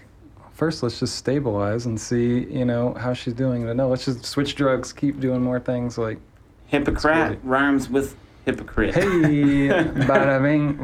[0.53, 3.65] first let's just stabilize and see, you know, how she's doing.
[3.65, 5.97] But no, let's just switch drugs, keep doing more things.
[5.97, 6.19] Like,
[6.67, 8.93] Hippocrat rhymes with hypocrite.
[8.95, 9.01] hey,
[10.07, 10.79] bada bing.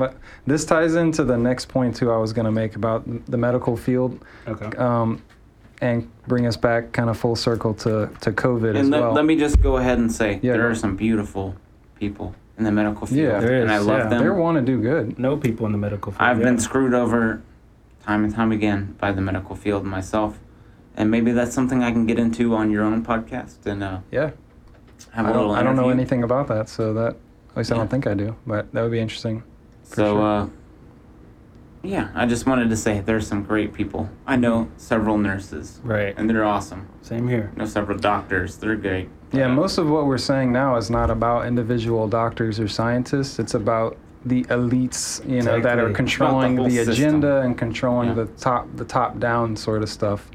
[0.46, 2.12] This ties into the next point too.
[2.12, 4.76] I was gonna make about the medical field, Okay.
[4.78, 5.22] um,
[5.84, 9.14] and bring us back kind of full circle to to COVID as and let, well.
[9.14, 10.68] let me just go ahead and say Yeah, there go.
[10.70, 11.56] are some beautiful
[12.00, 13.40] people in the medical field, Yeah.
[13.40, 14.10] There and I is, love yeah.
[14.18, 14.38] they them.
[14.38, 15.20] want to do good.
[15.20, 16.22] No people in the medical field.
[16.22, 16.46] I've yeah.
[16.46, 17.42] been screwed over
[18.06, 20.40] time and time again by the medical field myself,
[20.96, 24.32] and maybe that's something I can get into on your own podcast and uh, Yeah.
[25.12, 27.16] have a I little don't, I don't know anything about that, so that
[27.52, 28.36] at least I don't think I do.
[28.48, 29.44] But that would be interesting.
[29.84, 30.22] So, sure.
[30.22, 30.48] uh,
[31.84, 34.10] yeah, I just wanted to say there's some great people.
[34.26, 36.14] I know several nurses, Right.
[36.18, 36.88] and they're awesome.
[37.02, 37.52] Same here.
[37.56, 39.10] I know several doctors, they're great.
[39.34, 43.40] Yeah, most of what we're saying now is not about individual doctors or scientists.
[43.40, 46.94] It's about the elites, you know, that are controlling the, the whole system.
[47.08, 48.14] agenda and controlling Yeah.
[48.16, 50.30] the top the top down sort of stuff.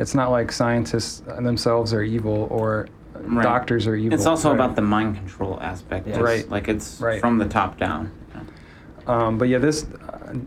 [0.00, 2.88] It's not like scientists themselves are evil or
[3.22, 3.42] Right.
[3.44, 4.14] doctors are evil.
[4.16, 4.54] It's also Right.
[4.56, 6.08] about the mind control aspect.
[6.08, 6.50] It's Right.
[6.50, 7.20] Like it's Right.
[7.20, 8.10] from the top down.
[9.06, 9.86] Um, but yeah, this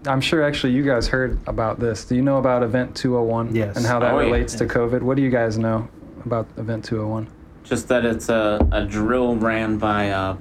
[0.08, 2.06] I'm sure actually you guys heard about this.
[2.06, 3.76] Do you know about Event 201 Yes.
[3.78, 4.26] and how that Oh, yeah.
[4.26, 5.02] relates to COVID?
[5.02, 5.88] What do you guys know
[6.26, 7.28] about Event 201?
[7.64, 10.36] Just that it's a, a drill ran by uh,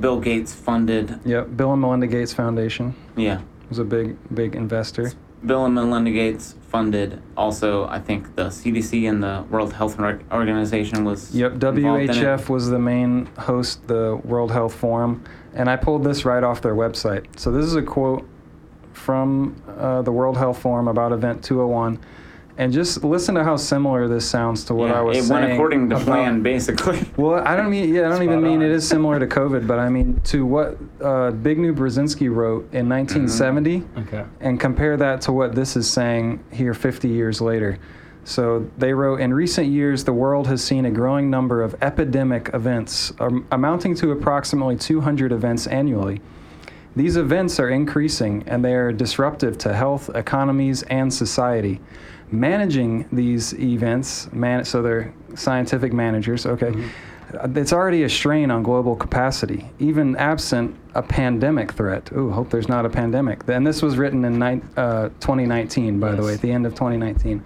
[0.00, 1.18] Bill Gates funded.
[1.24, 3.40] Yep, Bill and Melinda Gates Foundation Yeah.
[3.68, 5.12] was a big big investor.
[5.44, 9.98] Bill and Melinda Gates funded also, I think, the CDC and the World Health
[10.32, 11.34] Organization was.
[11.34, 12.08] Yep, involved in it.
[12.10, 15.22] WHF was the main host, the World Health Forum,
[15.56, 17.24] and I pulled this right off their website.
[17.38, 18.28] So this is a quote
[18.92, 21.98] from uh, the World Health Forum about Event 201,
[22.58, 25.42] and just listen to how similar this sounds to what Yeah, I was it saying.
[25.42, 27.00] It went according to about- plan, basically.
[27.16, 28.62] Well, I don't mean yeah, I don't even mean on.
[28.62, 30.68] it is similar to COVID, but I mean to what
[31.00, 34.24] uh, Zbigniew Brzezinski wrote in 1970 Okay.
[34.40, 37.78] and compare that to what this is saying here 50 years later.
[38.26, 42.50] So they wrote In recent years, the world has seen a growing number of epidemic
[42.52, 46.20] events, um, amounting to approximately 200 events annually.
[46.96, 51.80] These events are increasing and they are disruptive to health, economies, and society.
[52.32, 56.74] Managing these events, man- so they're scientific managers, okay,
[57.38, 62.10] uh, it's already a strain on global capacity, even absent a pandemic threat.
[62.12, 63.42] Ooh, hope there's not a pandemic.
[63.46, 66.74] And this was written in ni- uh, 2019, by the way, at the end of
[66.74, 67.44] 2019.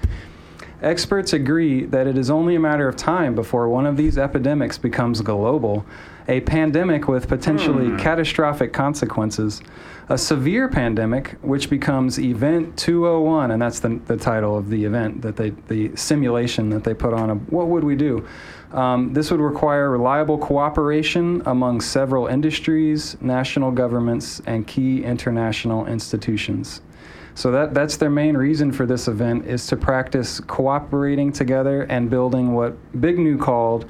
[0.83, 4.79] Experts agree that it is only a matter of time before one of these epidemics
[4.79, 5.85] becomes global,
[6.27, 9.61] a pandemic with potentially catastrophic consequences,
[10.09, 15.21] a severe pandemic which becomes Event 201, and that's the, the title of the event
[15.21, 17.29] that they, the simulation that they put on.
[17.29, 18.27] Of what would we do?
[18.73, 26.81] Um, this would require reliable cooperation among several industries, national governments, and key international institutions.
[27.35, 32.11] So that that's their main reason for this event is to practice cooperating together and
[32.11, 33.87] building what Zbigniew called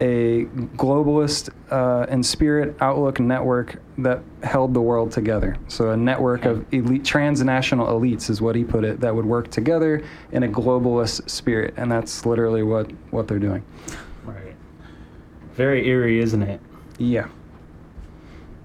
[0.00, 0.44] a
[0.76, 5.56] globalist uh, and spirit outlook network that held the world together.
[5.66, 9.50] So a network of elite transnational elites is what he put it that would work
[9.50, 13.64] together in a globalist spirit, and that's literally what what they're doing.
[14.24, 14.54] Right.
[15.54, 16.60] Very eerie, isn't it?
[16.98, 17.28] Yeah.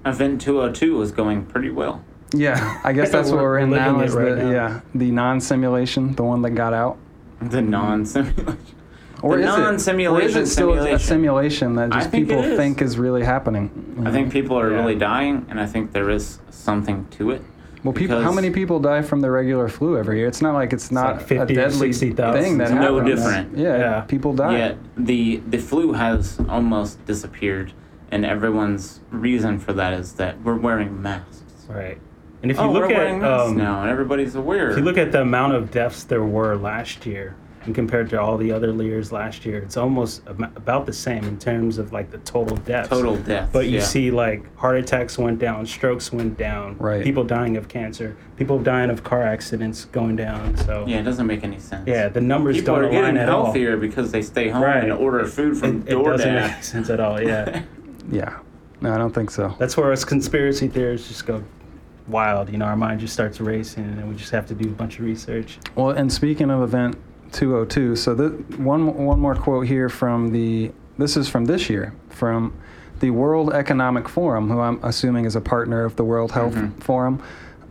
[0.06, 2.04] Event 202 was going pretty well.
[2.34, 4.00] Yeah, I guess that's what We're- we're in now.
[4.00, 4.52] it Is right the now.
[4.52, 6.98] yeah the non-simulation, the one that got out.
[7.42, 8.58] The non simulation.
[9.22, 11.00] Or The is it- non-simulation Or is it still a simulation.
[11.00, 12.58] simulation that just think people is.
[12.58, 13.96] think is really happening?
[13.98, 14.78] you I think people are Yeah.
[14.78, 17.42] really dying, and I think there is something to it.
[17.84, 18.22] Well, people.
[18.22, 20.28] How many people die from the regular flu every year?
[20.28, 22.42] It's not like it's not like 50 a deadly 60,000.
[22.42, 23.20] thing that It's no happens.
[23.22, 23.58] different.
[23.58, 24.02] Yeah, Yeah.
[24.02, 24.58] people die.
[24.58, 27.74] Yet the the flu has almost disappeared,
[28.12, 31.44] and everyone's reason for that is that we're wearing masks.
[31.70, 31.98] Right.
[32.44, 34.70] And if you oh, look we're at um, now, and everybody's aware.
[34.72, 38.20] if you look at the amount of deaths there were last year, and compared to
[38.20, 42.12] all the other years last year, it's almost about the same in terms of like
[42.12, 42.90] the total deaths.
[42.90, 43.84] total deaths, But you yeah.
[43.84, 47.02] see, like heart attacks went down, strokes went down, Right.
[47.02, 50.58] people dying of cancer, people dying of car accidents going down.
[50.58, 51.88] So yeah, it doesn't make any sense.
[51.88, 53.46] yeah, the numbers people don't are getting align at all.
[53.46, 54.84] healthier because they stay home Right.
[54.84, 56.48] and order food from It, from it doesn't DoorDash.
[56.56, 57.22] make sense at all.
[57.22, 57.62] Yeah,
[58.12, 58.40] Yeah.
[58.82, 59.56] No, I don't think so.
[59.58, 61.42] that's where us conspiracy theorists just go
[62.08, 62.50] wild.
[62.50, 65.00] You know, our mind just starts racing, and we just have to do a bunch
[65.00, 65.58] of research.
[65.76, 66.98] Well, and speaking of event
[67.32, 71.94] 202, so the one one more quote here from the this is from this year
[72.10, 72.54] from
[73.00, 76.82] the World Economic Forum, who I'm assuming is a partner of the World Health Mhm.
[76.82, 77.22] Forum.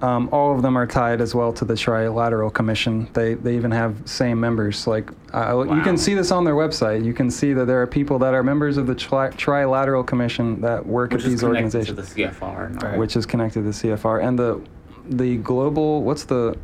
[0.03, 3.07] Um, all of them are tied as well to the Trilateral Commission.
[3.13, 4.87] They they even have same members.
[4.87, 7.05] Like uh, you can see this on their website.
[7.05, 10.61] You can see that there are people that are members of the tri- Trilateral Commission
[10.61, 12.67] that work Which at is these connected organizations to the CFR.
[12.67, 12.91] and all.
[12.91, 12.99] Right.
[12.99, 14.61] which is connected to the CFR and the
[15.09, 16.57] the global what's the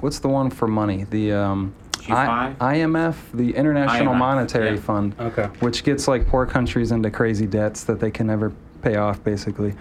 [0.00, 2.56] what's the one for money the um, G5?
[2.58, 4.80] IMF the International IMF, Monetary yeah.
[4.80, 5.46] Fund Okay.
[5.60, 8.52] which gets like poor countries into crazy debts that they can never
[8.82, 9.74] pay off basically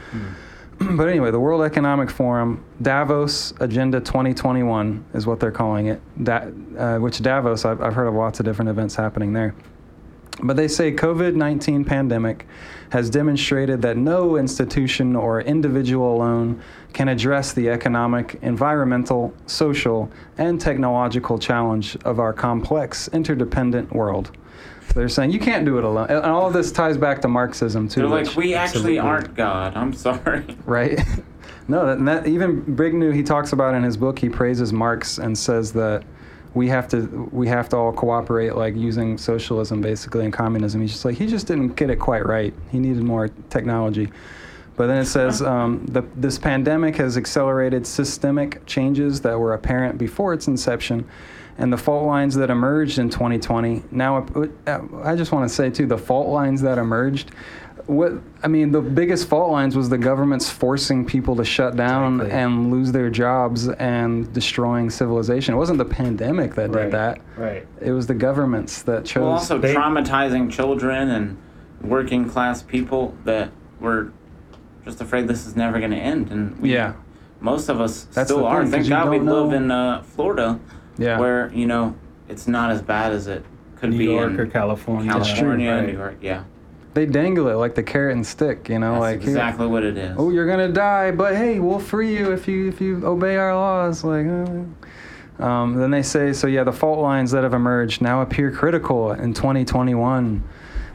[0.95, 6.47] but anyway the World Economic Forum Davos Agenda 2021 is what they're calling it da-
[6.77, 9.53] uh, which Davos I've, I've heard of lots of different events happening there
[10.41, 12.47] but they say COVID-19 pandemic
[12.91, 16.61] has demonstrated that no institution or individual alone
[16.93, 24.31] can address the economic, environmental, social, and technological challenge of our complex, interdependent world.
[24.95, 26.07] They're saying you can't do it alone.
[26.09, 28.01] And all of this ties back to Marxism too.
[28.01, 29.75] They're like, we actually aren't God.
[29.75, 30.45] I'm sorry.
[30.65, 30.99] right?
[31.67, 34.19] no, that, that even Zbigniew he talks about in his book.
[34.19, 36.03] He praises Marx and says that
[36.53, 40.81] we have to we have to all cooperate, like using socialism basically and communism.
[40.81, 42.53] He's just like he just didn't get it quite right.
[42.71, 44.11] He needed more technology.
[44.75, 49.97] But then it says um, the, this pandemic has accelerated systemic changes that were apparent
[49.97, 51.07] before its inception,
[51.59, 53.83] and the fault lines that emerged in 2020.
[53.91, 54.25] Now,
[54.65, 57.31] uh, I just want to say too, the fault lines that emerged.
[57.85, 62.15] What I mean, the biggest fault lines was the government's forcing people to shut down
[62.21, 62.39] Exactly.
[62.39, 65.53] and lose their jobs and destroying civilization.
[65.53, 66.83] It wasn't the pandemic that Right.
[66.83, 67.19] did that.
[67.35, 67.67] Right.
[67.81, 69.23] It was the governments that chose.
[69.23, 71.37] Well, also They- traumatizing children and
[71.81, 73.49] working class people that
[73.81, 74.11] were
[74.85, 76.29] just afraid this is never going to end.
[76.31, 76.93] And we, yeah,
[77.41, 78.61] most of us That's still are.
[78.63, 80.59] thing, 'cause Thank God we don't live in uh, Florida,
[80.99, 81.19] yeah.
[81.19, 81.95] where you know
[82.27, 83.43] it's not as bad as it
[83.77, 83.97] could be.
[83.97, 85.11] New be York in or California.
[85.11, 85.85] California, Right.
[85.87, 86.17] New York.
[86.21, 86.43] Yeah,
[86.93, 89.97] they dangle it like the carrot and stick, you know, that's like exactly what it
[89.97, 90.15] is.
[90.17, 93.55] oh, you're gonna die, but hey, we'll free you if you if you obey our
[93.55, 94.03] laws.
[94.03, 98.21] Like, uh, um, then they say, so yeah, the fault lines that have emerged now
[98.21, 100.43] appear critical in 2021.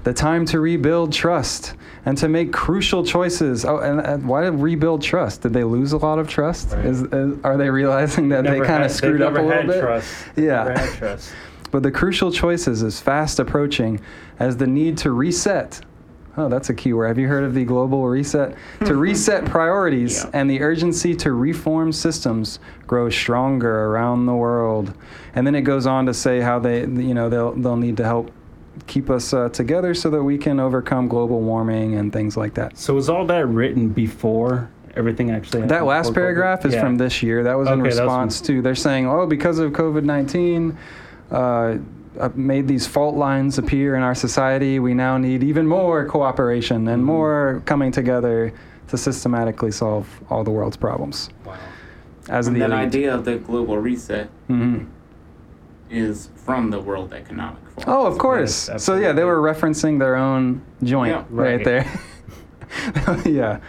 [0.04, 3.64] The time to rebuild trust and to make crucial choices.
[3.64, 5.40] Oh, and, and why did rebuild trust?
[5.42, 6.72] Did they lose a lot of trust?
[6.72, 6.84] Right.
[6.86, 9.80] Is, is are they realizing that they kind of screwed up a little had bit?
[9.80, 10.14] Trust.
[10.36, 10.64] Yeah.
[10.64, 11.32] Never had trust.
[11.70, 13.98] But the crucial choices is fast approaching
[14.38, 15.80] as the need to reset.
[16.36, 17.08] Oh, that's a key word.
[17.08, 18.56] Have you heard of the global reset?
[18.84, 20.30] to reset priorities Yeah.
[20.34, 24.94] and the urgency to reform systems grows stronger around the world.
[25.34, 28.04] And then it goes on to say how they, you know, they'll they'll need to
[28.04, 28.30] help
[28.86, 32.76] keep us uh, together so that we can overcome global warming and things like that.
[32.78, 35.62] So was all that written before everything actually?
[35.66, 36.24] That last before COVID?
[36.24, 36.80] paragraph is Yeah.
[36.80, 37.42] from this year.
[37.42, 40.76] That was in Okay, that was response to they're saying, oh, because of COVID nineteen,
[41.30, 41.76] uh,
[42.20, 44.78] uh, made these fault lines appear in our society.
[44.78, 47.06] We now need even more cooperation and Mhm.
[47.06, 48.52] more coming together
[48.88, 51.30] to systematically solve all the world's problems.
[51.44, 51.54] Wow.
[52.28, 54.86] As and the that idea of the global reset Mhm.
[55.90, 57.88] is from the World Economic Forum.
[57.88, 58.68] Oh, of course.
[58.68, 61.56] Yes, so yeah, they were referencing their own joint Yeah, right.
[61.56, 61.64] right.
[61.64, 62.00] there.
[63.24, 63.60] yeah.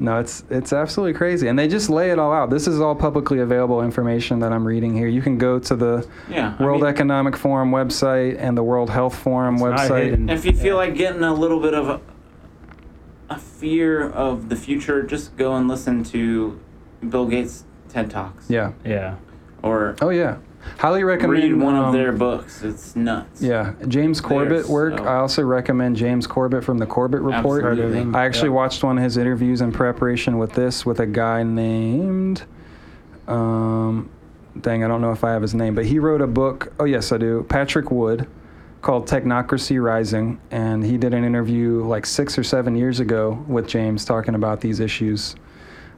[0.00, 2.50] No, it's it's absolutely crazy, and they just lay it all out.
[2.50, 5.08] This is all publicly available information that I'm reading here.
[5.08, 6.54] You can go to the yeah.
[6.56, 10.04] I World mean, Economic Forum website and the World Health Forum website.
[10.10, 10.28] hidden.
[10.28, 10.74] If you feel Yeah.
[10.74, 12.00] like getting a little bit of a,
[13.28, 16.60] a fear of the future, just go and listen to
[17.08, 18.48] Bill Gates TED Talks.
[18.48, 18.72] Yeah.
[18.84, 19.16] Yeah.
[19.64, 20.36] Or Oh yeah.
[20.78, 22.62] Highly recommend read one um, of their books.
[22.62, 23.40] It's nuts.
[23.40, 24.98] Yeah, James Corbett work.
[24.98, 27.64] so- I also recommend James Corbett from the Corbett Report.
[27.64, 28.14] Absolutely.
[28.18, 28.54] I actually Yeah.
[28.56, 32.42] watched one of his interviews in preparation with this with a guy named,
[33.26, 34.08] um,
[34.60, 36.72] dang, I don't know if I have his name, but he wrote a book.
[36.78, 37.44] Oh yes, I do.
[37.48, 38.26] Patrick Wood,
[38.80, 43.66] called Technocracy Rising, and he did an interview like six or seven years ago with
[43.66, 45.34] James talking about these issues.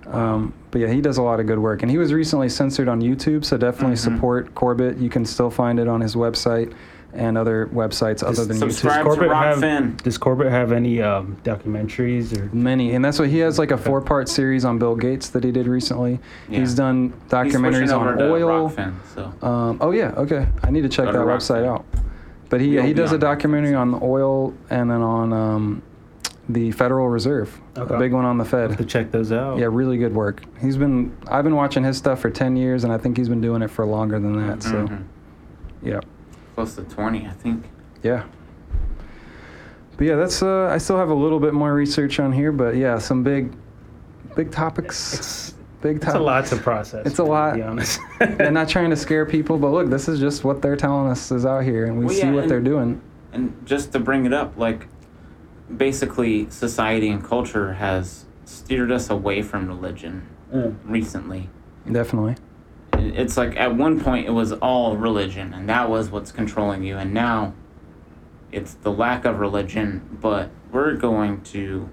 [0.07, 2.89] Um, but yeah, he does a lot of good work, and he was recently censored
[2.89, 3.99] on YouTube, so definitely Mhm.
[4.15, 4.99] support Corbett.
[4.99, 6.73] You can still find it on his website
[7.13, 8.71] and other websites other than YouTube.
[8.73, 10.01] subscribe to Corbett have, Rokfin.
[10.03, 12.49] does Corbett have any um, documentaries or?
[12.55, 15.51] Many, and that's what he has like a four-part series on Bill Gates that he
[15.51, 16.21] did recently.
[16.49, 16.61] Yeah.
[16.61, 18.71] He's done He's documentaries switching over on to oil.
[18.71, 19.47] Rokfin, so.
[19.47, 20.47] Um, oh yeah, okay.
[20.63, 21.37] I need to check Go that Rokfin.
[21.37, 21.85] website out.
[22.49, 25.83] But he We'll he does a documentary on oil and then on um,
[26.53, 27.95] the Federal Reserve, Okay.
[27.95, 29.59] a big one on the Have to check those out.
[29.59, 30.43] Yeah, really good work.
[30.61, 33.41] He's been I've been watching his stuff for ten years, and I think he's been
[33.41, 34.63] doing it for longer than that.
[34.63, 35.03] So Mhm.
[35.83, 36.01] yeah,
[36.55, 37.65] Close to 20, I think.
[38.03, 38.25] yeah.
[39.97, 42.75] But yeah, that's uh, I still have a little bit more research on here, but
[42.77, 43.53] yeah, some big,
[44.35, 45.15] big topics.
[45.15, 46.21] It's, big it's topics.
[46.21, 47.07] a lot to process.
[47.07, 47.51] It's a lot.
[47.53, 48.01] To be honest.
[48.19, 51.31] they're not trying to scare people, but look, this is just what they're telling us
[51.31, 53.01] is out here, and we Well, see yeah, what and- they're doing.
[53.33, 54.89] And just to bring it up, like
[55.77, 60.75] basically society and culture has steered us away from religion Mm.
[60.85, 61.49] recently.
[61.91, 62.35] Definitely.
[62.95, 66.97] It's like at one point it was all religion and that was what's controlling you,
[66.97, 67.53] and now
[68.51, 71.89] it's the lack of religion, but we're going to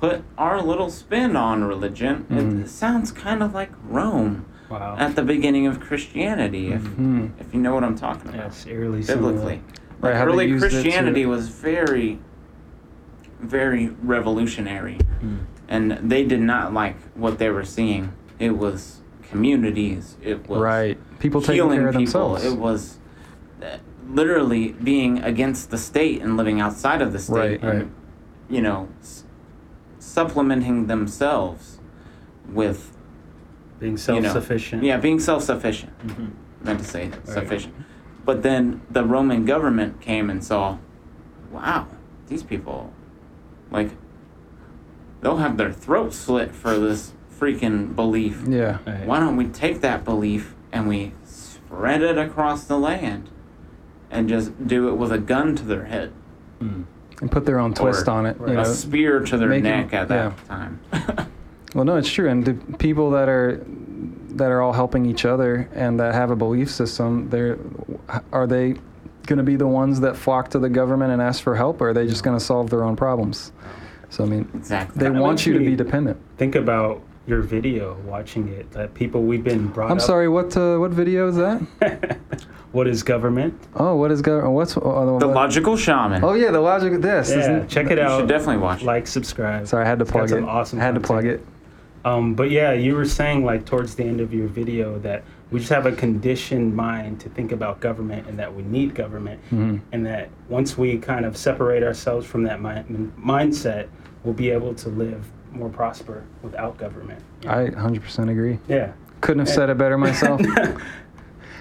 [0.00, 2.26] put our little spin on religion.
[2.30, 2.62] Mhm.
[2.64, 4.96] It sounds kind of like Rome Wow.
[4.98, 7.28] at the beginning of Christianity, if Hmm.
[7.40, 9.58] if you know what I'm talking about yes, eerily similar.
[10.00, 10.18] Biblically.
[10.18, 12.18] Right, Like early used it to- Christianity was very,
[13.40, 15.38] very revolutionary, Mm.
[15.68, 18.12] and they did not like what they were seeing.
[18.38, 20.16] It was communities.
[20.22, 20.98] It was Right.
[21.18, 22.34] People taking healing care of people.
[22.34, 22.44] themselves.
[22.44, 22.98] It was
[23.62, 23.76] uh,
[24.10, 27.34] literally being against the state and living outside of the state.
[27.34, 27.88] Right, and, right.
[28.48, 29.24] You know, s-
[29.98, 31.78] supplementing themselves
[32.50, 32.96] with
[33.80, 34.82] Being you know, self-sufficient.
[34.82, 35.92] yeah, being self-sufficient.
[36.06, 36.30] Mhm.
[36.64, 37.74] meant to say sufficient.
[38.28, 40.76] But then the Roman government came and saw,
[41.50, 41.86] wow,
[42.26, 42.92] these people,
[43.70, 43.88] like,
[45.22, 48.42] they'll have their throat slit for this freaking belief.
[48.46, 48.80] yeah.
[48.86, 49.06] Right.
[49.06, 53.30] Why don't we take that belief and we spread it across the land
[54.10, 56.12] and just do it with a gun to their head,
[56.60, 56.84] Mm.
[57.22, 58.38] And put their own twist Or on it.
[58.38, 58.52] Right.
[58.52, 58.72] You a know.
[58.74, 60.54] spear to their make 'em- neck at that yeah.
[60.54, 60.80] time?
[61.74, 62.28] Well, no, it's true.
[62.30, 63.60] And the people that are
[64.30, 67.58] that are all helping each other and that have a belief system, they're
[68.32, 68.74] are they
[69.26, 71.90] going to be the ones that flock to the government and ask for help, or
[71.90, 73.52] are they just going to solve their own problems?
[74.10, 75.00] So I mean, exactly.
[75.00, 76.18] they That want you to be dependent.
[76.38, 78.70] Think about your video, watching it.
[78.72, 79.90] That people we've been brought.
[79.90, 80.28] I'm up- sorry.
[80.28, 82.18] What uh, what video is that?
[82.72, 83.54] what is government?
[83.74, 84.48] Oh, what is go?
[84.50, 86.24] What's oh, the what- logical shaman.
[86.24, 87.30] Oh yeah, the logic of this.
[87.30, 88.12] Yeah, isn't- check it out.
[88.12, 88.80] you should definitely watch.
[88.82, 88.86] it.
[88.86, 89.66] Like, subscribe.
[89.66, 90.42] Sorry, I had to plug it.
[90.42, 91.44] awesome I had to plug it.
[92.04, 95.58] Um, but yeah, you were saying like towards the end of your video that we
[95.60, 99.80] just have a conditioned mind to think about government and that we need government, Mhm.
[99.92, 103.86] and that once we kind of separate ourselves from that mind- mindset,
[104.24, 107.20] we'll be able to live more prosper without government.
[107.46, 108.58] I 100% agree.
[108.68, 108.90] yeah.
[109.20, 110.40] Couldn't have said it better myself.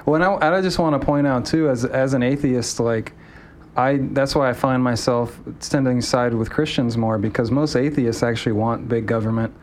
[0.06, 3.12] Well, and I, I just want to point out too, as as an atheist, like
[3.76, 8.54] I that's why I find myself standing side with Christians more because most atheists actually
[8.54, 9.54] want big government,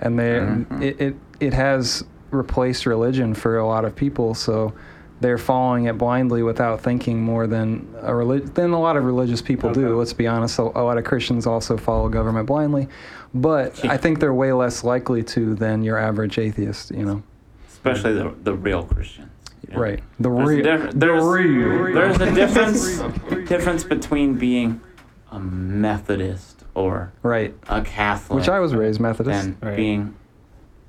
[0.00, 0.82] and they Mhm.
[0.82, 4.72] it, it it has replaced religion for a lot of people, so
[5.20, 9.40] they're following it blindly without thinking more than a relig- than a lot of religious
[9.40, 9.96] people do.
[9.98, 12.88] Let's be honest, a, a lot of Christians also follow government blindly,
[13.32, 16.90] but I think they're way less likely to than your average atheist.
[16.90, 17.22] You know,
[17.68, 19.30] especially the, the real Christians.
[19.68, 19.80] you know?
[19.80, 20.02] right?
[20.18, 21.94] The There's a real, diff- the real.
[21.94, 22.98] There's a difference
[23.48, 24.80] difference between being
[25.30, 27.54] a Methodist or Right.
[27.68, 29.44] a Catholic, Which I was raised Methodist.
[29.44, 29.76] and Right.
[29.76, 30.14] being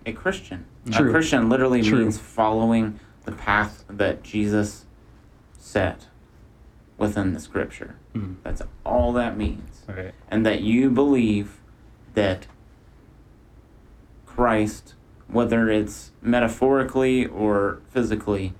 [0.05, 0.65] a Christian.
[0.91, 1.09] True.
[1.09, 1.99] A Christian literally True.
[1.99, 4.85] means following the path that Jesus
[5.57, 6.07] set
[6.97, 7.95] within the Scripture.
[8.13, 8.35] Mm.
[8.43, 10.13] That's all that means, Right.
[10.29, 11.59] and that you believe
[12.13, 12.47] that
[14.25, 14.93] Christ,
[15.27, 18.53] whether it's metaphorically or physically,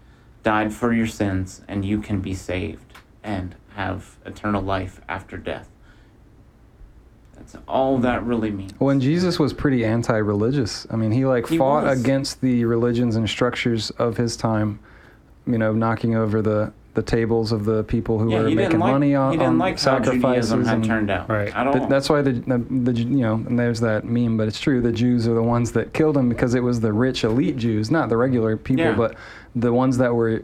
[0.43, 2.93] died for your sins and you can be saved
[3.23, 5.69] and have eternal life after death.
[7.35, 8.73] That's all that really means.
[8.79, 10.87] Well, and Jesus was pretty anti-religious.
[10.91, 11.99] I mean, he like He fought was.
[12.01, 14.79] against the religions and structures of his time.
[15.45, 18.91] You know, knocking over the the tables of the people who yeah, were making like,
[18.91, 20.21] money on, he didn't on like how sacrifices.
[20.51, 21.53] Judaism had and- turned out Right.
[21.53, 21.73] at all.
[21.73, 22.59] Th- that's why the, the
[22.91, 24.79] the you know and there's that meme, but it's true.
[24.79, 27.89] The Jews are the ones that killed him because it was the rich elite Jews,
[27.91, 28.95] not the regular people, Yeah.
[28.95, 29.15] but
[29.55, 30.43] the ones that were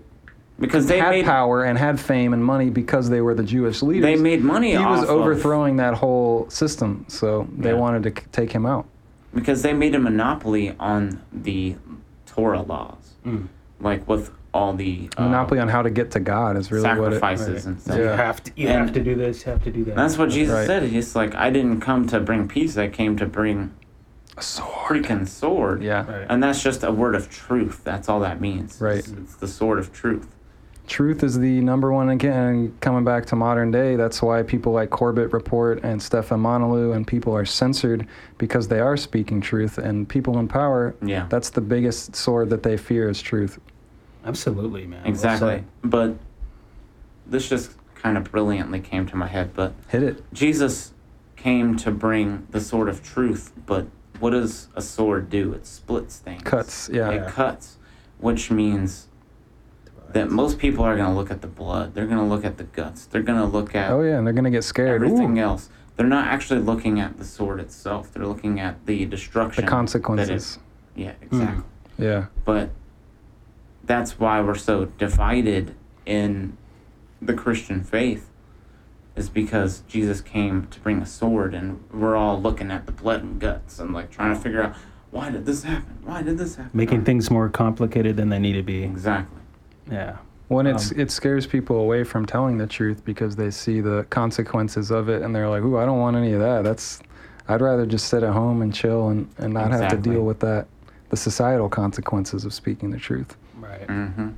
[0.60, 3.82] because they had made power and had fame and money because they were the Jewish
[3.82, 4.04] leaders.
[4.04, 7.76] they made money he off was of- overthrowing that whole system, so they Yeah.
[7.76, 8.86] wanted to take him out.
[9.34, 11.76] because they made a monopoly on the
[12.26, 13.46] Torah laws, Mm.
[13.80, 17.14] like with all the uh, Monopoly on how to get to God is really what
[17.14, 17.20] it.
[17.20, 17.98] sacrifices and stuff.
[17.98, 18.52] You have to.
[18.56, 19.46] You And- have to do this.
[19.46, 19.96] You have to do that.
[19.96, 20.66] That's what Jesus Right.
[20.66, 20.82] said.
[20.84, 22.76] He's like, I didn't come to bring peace.
[22.76, 23.70] I came to bring
[24.36, 25.04] A sword.
[25.04, 25.84] freaking sword.
[25.84, 26.10] Yeah.
[26.12, 26.26] Right.
[26.28, 27.82] And that's just a word of truth.
[27.84, 28.82] That's all that means.
[28.82, 28.98] Right.
[28.98, 30.28] It's, it's the sword of truth.
[30.90, 32.76] Truth is the number one again.
[32.82, 37.06] Coming back to modern day, that's why people like Corbett Report and Stefan Molyneux and
[37.06, 38.08] people are censored
[38.40, 39.78] because they are speaking truth.
[39.78, 41.28] And people in power, Yeah.
[41.30, 43.60] that's the biggest sword that they fear is truth.
[44.26, 45.06] Absolutely, man.
[45.06, 45.64] Exactly.
[45.84, 46.16] But
[47.28, 49.52] this just kind of brilliantly came to my head.
[49.54, 50.24] But Hit it.
[50.34, 50.94] Jesus
[51.36, 53.52] came to bring the sword of truth.
[53.68, 53.86] But
[54.20, 55.54] what does a sword do?
[55.54, 56.42] It splits things.
[56.42, 56.90] Cuts.
[56.92, 57.12] Yeah.
[57.12, 57.78] It cuts,
[58.18, 59.08] which means
[60.14, 61.94] that most people are going to look at the blood.
[61.94, 63.06] They're going to look at the guts.
[63.06, 65.04] They're going to look at Oh yeah, and they're gonna get scared.
[65.04, 65.70] everything Ooh, else.
[65.96, 68.12] They're not actually looking at the sword itself.
[68.14, 69.62] They're looking at the destruction.
[69.66, 70.58] the that consequences.
[70.96, 71.24] it- yeah, hmm.
[71.36, 71.64] exactly.
[71.98, 72.26] Yeah.
[72.46, 72.70] But
[73.84, 76.58] that's why we're so divided in
[77.22, 78.30] the Christian faith
[79.16, 83.22] is because Jesus came to bring a sword, and we're all looking at the blood
[83.22, 84.76] and guts and like trying to figure out
[85.12, 85.98] why did this happen?
[86.04, 86.72] Why did this happen?
[86.74, 88.84] Making things more complicated than they need to be.
[88.84, 89.39] exactly.
[89.92, 90.18] Yeah.
[90.48, 94.06] When it's Um, it scares people away from telling the truth because they see the
[94.10, 97.00] consequences of it and they're like, "Ooh, I don't want any of that." That's
[97.48, 100.40] I'd rather just sit at home and chill and, and not have to deal with
[100.42, 100.68] that
[101.10, 103.36] the societal consequences of speaking the truth.
[103.60, 103.86] Right.
[103.88, 104.30] hmm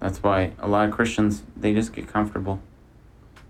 [0.00, 2.60] That's why a lot of Christians they just get comfortable.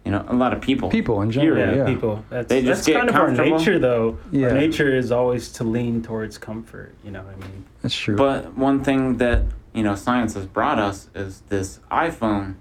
[0.06, 0.88] You know, a lot of people.
[0.88, 1.84] People in general, Yeah, yeah.
[1.84, 2.24] people.
[2.30, 4.16] That's, They just that's get kind of our nature, though.
[4.30, 4.46] Yeah.
[4.50, 6.94] Our nature is always to lean towards comfort.
[7.02, 7.64] You know what I mean?
[7.82, 8.14] That's true.
[8.14, 9.42] But one thing that
[9.74, 12.54] you know science has brought us is this iPhone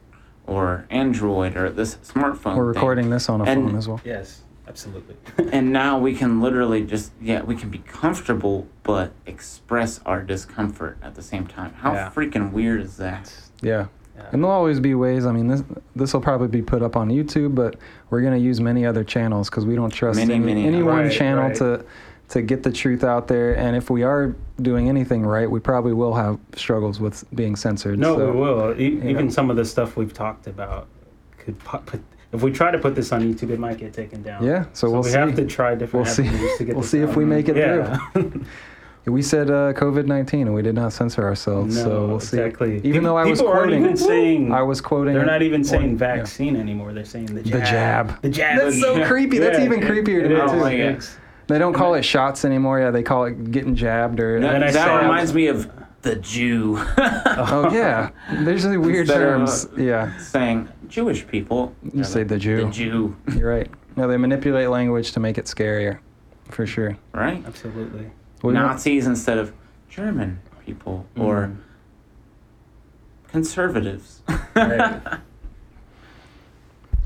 [0.48, 2.56] or Android or this smartphone.
[2.58, 2.82] We're thing.
[2.82, 4.02] recording this on a And- phone as well.
[4.04, 5.16] Yes, absolutely.
[5.52, 10.98] and now we can literally just yeah we can be comfortable but express our discomfort
[11.04, 11.74] at the same time.
[11.76, 12.10] How Yeah.
[12.10, 13.32] freaking weird is that?
[13.62, 13.86] Yeah.
[14.16, 14.30] Yeah.
[14.32, 15.26] And there'll always be ways.
[15.26, 15.63] I mean, this
[15.95, 17.76] this will probably be put up on YouTube, but
[18.09, 21.09] we're gonna use many other channels because we don't trust Many, any, many any one
[21.09, 21.55] channel right.
[21.57, 21.86] to
[22.30, 23.55] to get the truth out there.
[23.57, 27.99] And if we are doing anything right, we probably will have struggles with being censored.
[27.99, 28.82] No, so, we will.
[28.82, 29.32] E- even know.
[29.32, 30.88] some of the stuff we've talked about
[31.38, 32.01] could pu- put.
[32.32, 34.43] If we try to put this on YouTube, it might get taken down.
[34.43, 35.18] Yeah, so we'll we see.
[35.18, 36.28] have to try different We'll see.
[36.28, 37.99] avenues to get We'll this see if we make it yeah.
[39.06, 41.76] We said uh, COVID nineteen, and we did not censor ourselves.
[41.78, 42.38] no, so we'll see.
[42.39, 42.78] exactly.
[42.78, 45.14] Even Pe- though I was people aren't quoting, even saying I was quoting.
[45.14, 45.97] they're not even saying on- yeah.
[45.97, 46.91] vaccine anymore.
[46.93, 47.51] They're saying the jab.
[47.51, 47.68] The jab.
[48.10, 48.22] jab.
[48.24, 48.58] The jab.
[48.60, 49.08] That's so Yeah.
[49.08, 49.38] creepy.
[49.38, 50.51] That's Yeah, even it- creepier it to me is.
[50.53, 50.78] My too.
[50.78, 50.89] God.
[50.95, 52.80] It's- They don't call it shots anymore.
[52.80, 54.39] Yeah, they call it getting jabbed or.
[54.39, 55.70] That, then that saw- reminds me of
[56.01, 56.78] the Jew.
[56.97, 58.10] Oh yeah,
[58.43, 59.68] there's these weird Instead of, terms.
[59.78, 61.76] yeah, saying Jewish people.
[61.93, 62.66] You say the Jew.
[62.66, 63.70] The Jew, you're right.
[63.95, 65.99] No, they manipulate language to make it scarier,
[66.49, 66.97] for sure.
[67.14, 67.43] right?
[67.45, 68.10] Absolutely.
[68.46, 69.52] We want- Nazis instead of
[69.89, 71.58] German people or Mm.
[73.32, 74.22] conservatives.
[74.56, 75.02] Right.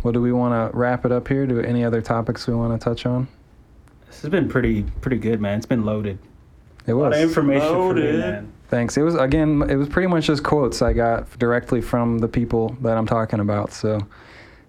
[0.03, 1.45] Well, do we want to wrap it up here?
[1.47, 3.27] Do any other topics we want to touch on?
[4.07, 5.57] This has been pretty pretty good, man.
[5.57, 6.19] It's been loaded.
[6.85, 7.21] It A lot of was.
[7.21, 8.51] information for me, man.
[8.69, 8.97] Thanks.
[8.97, 9.63] It was again.
[9.67, 13.39] It was pretty much just quotes I got directly from the people that I'm talking
[13.39, 13.73] about.
[13.73, 13.99] So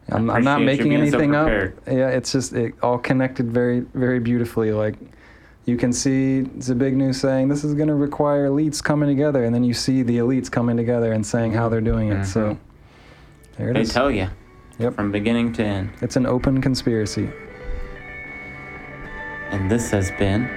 [0.08, 1.48] I'm, I'm not making being so anything up.
[1.86, 4.72] Yeah, it's just it all connected very very beautifully.
[4.72, 4.94] Like
[5.66, 9.62] you can see Zbigniew saying this is going to require elites coming together, and then
[9.64, 12.24] you see the elites coming together and saying how they're doing it.
[12.24, 12.62] So mm-hmm.
[13.58, 13.92] there it They is.
[13.92, 14.28] tell you
[14.78, 14.94] Yep.
[14.94, 15.90] from beginning to end.
[16.00, 17.28] It's an open conspiracy.
[19.50, 20.48] And this has been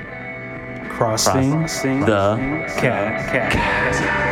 [0.89, 2.35] Crossing, Crossing the
[2.77, 3.51] cat, cat.
[3.51, 4.22] Crossing the chasm.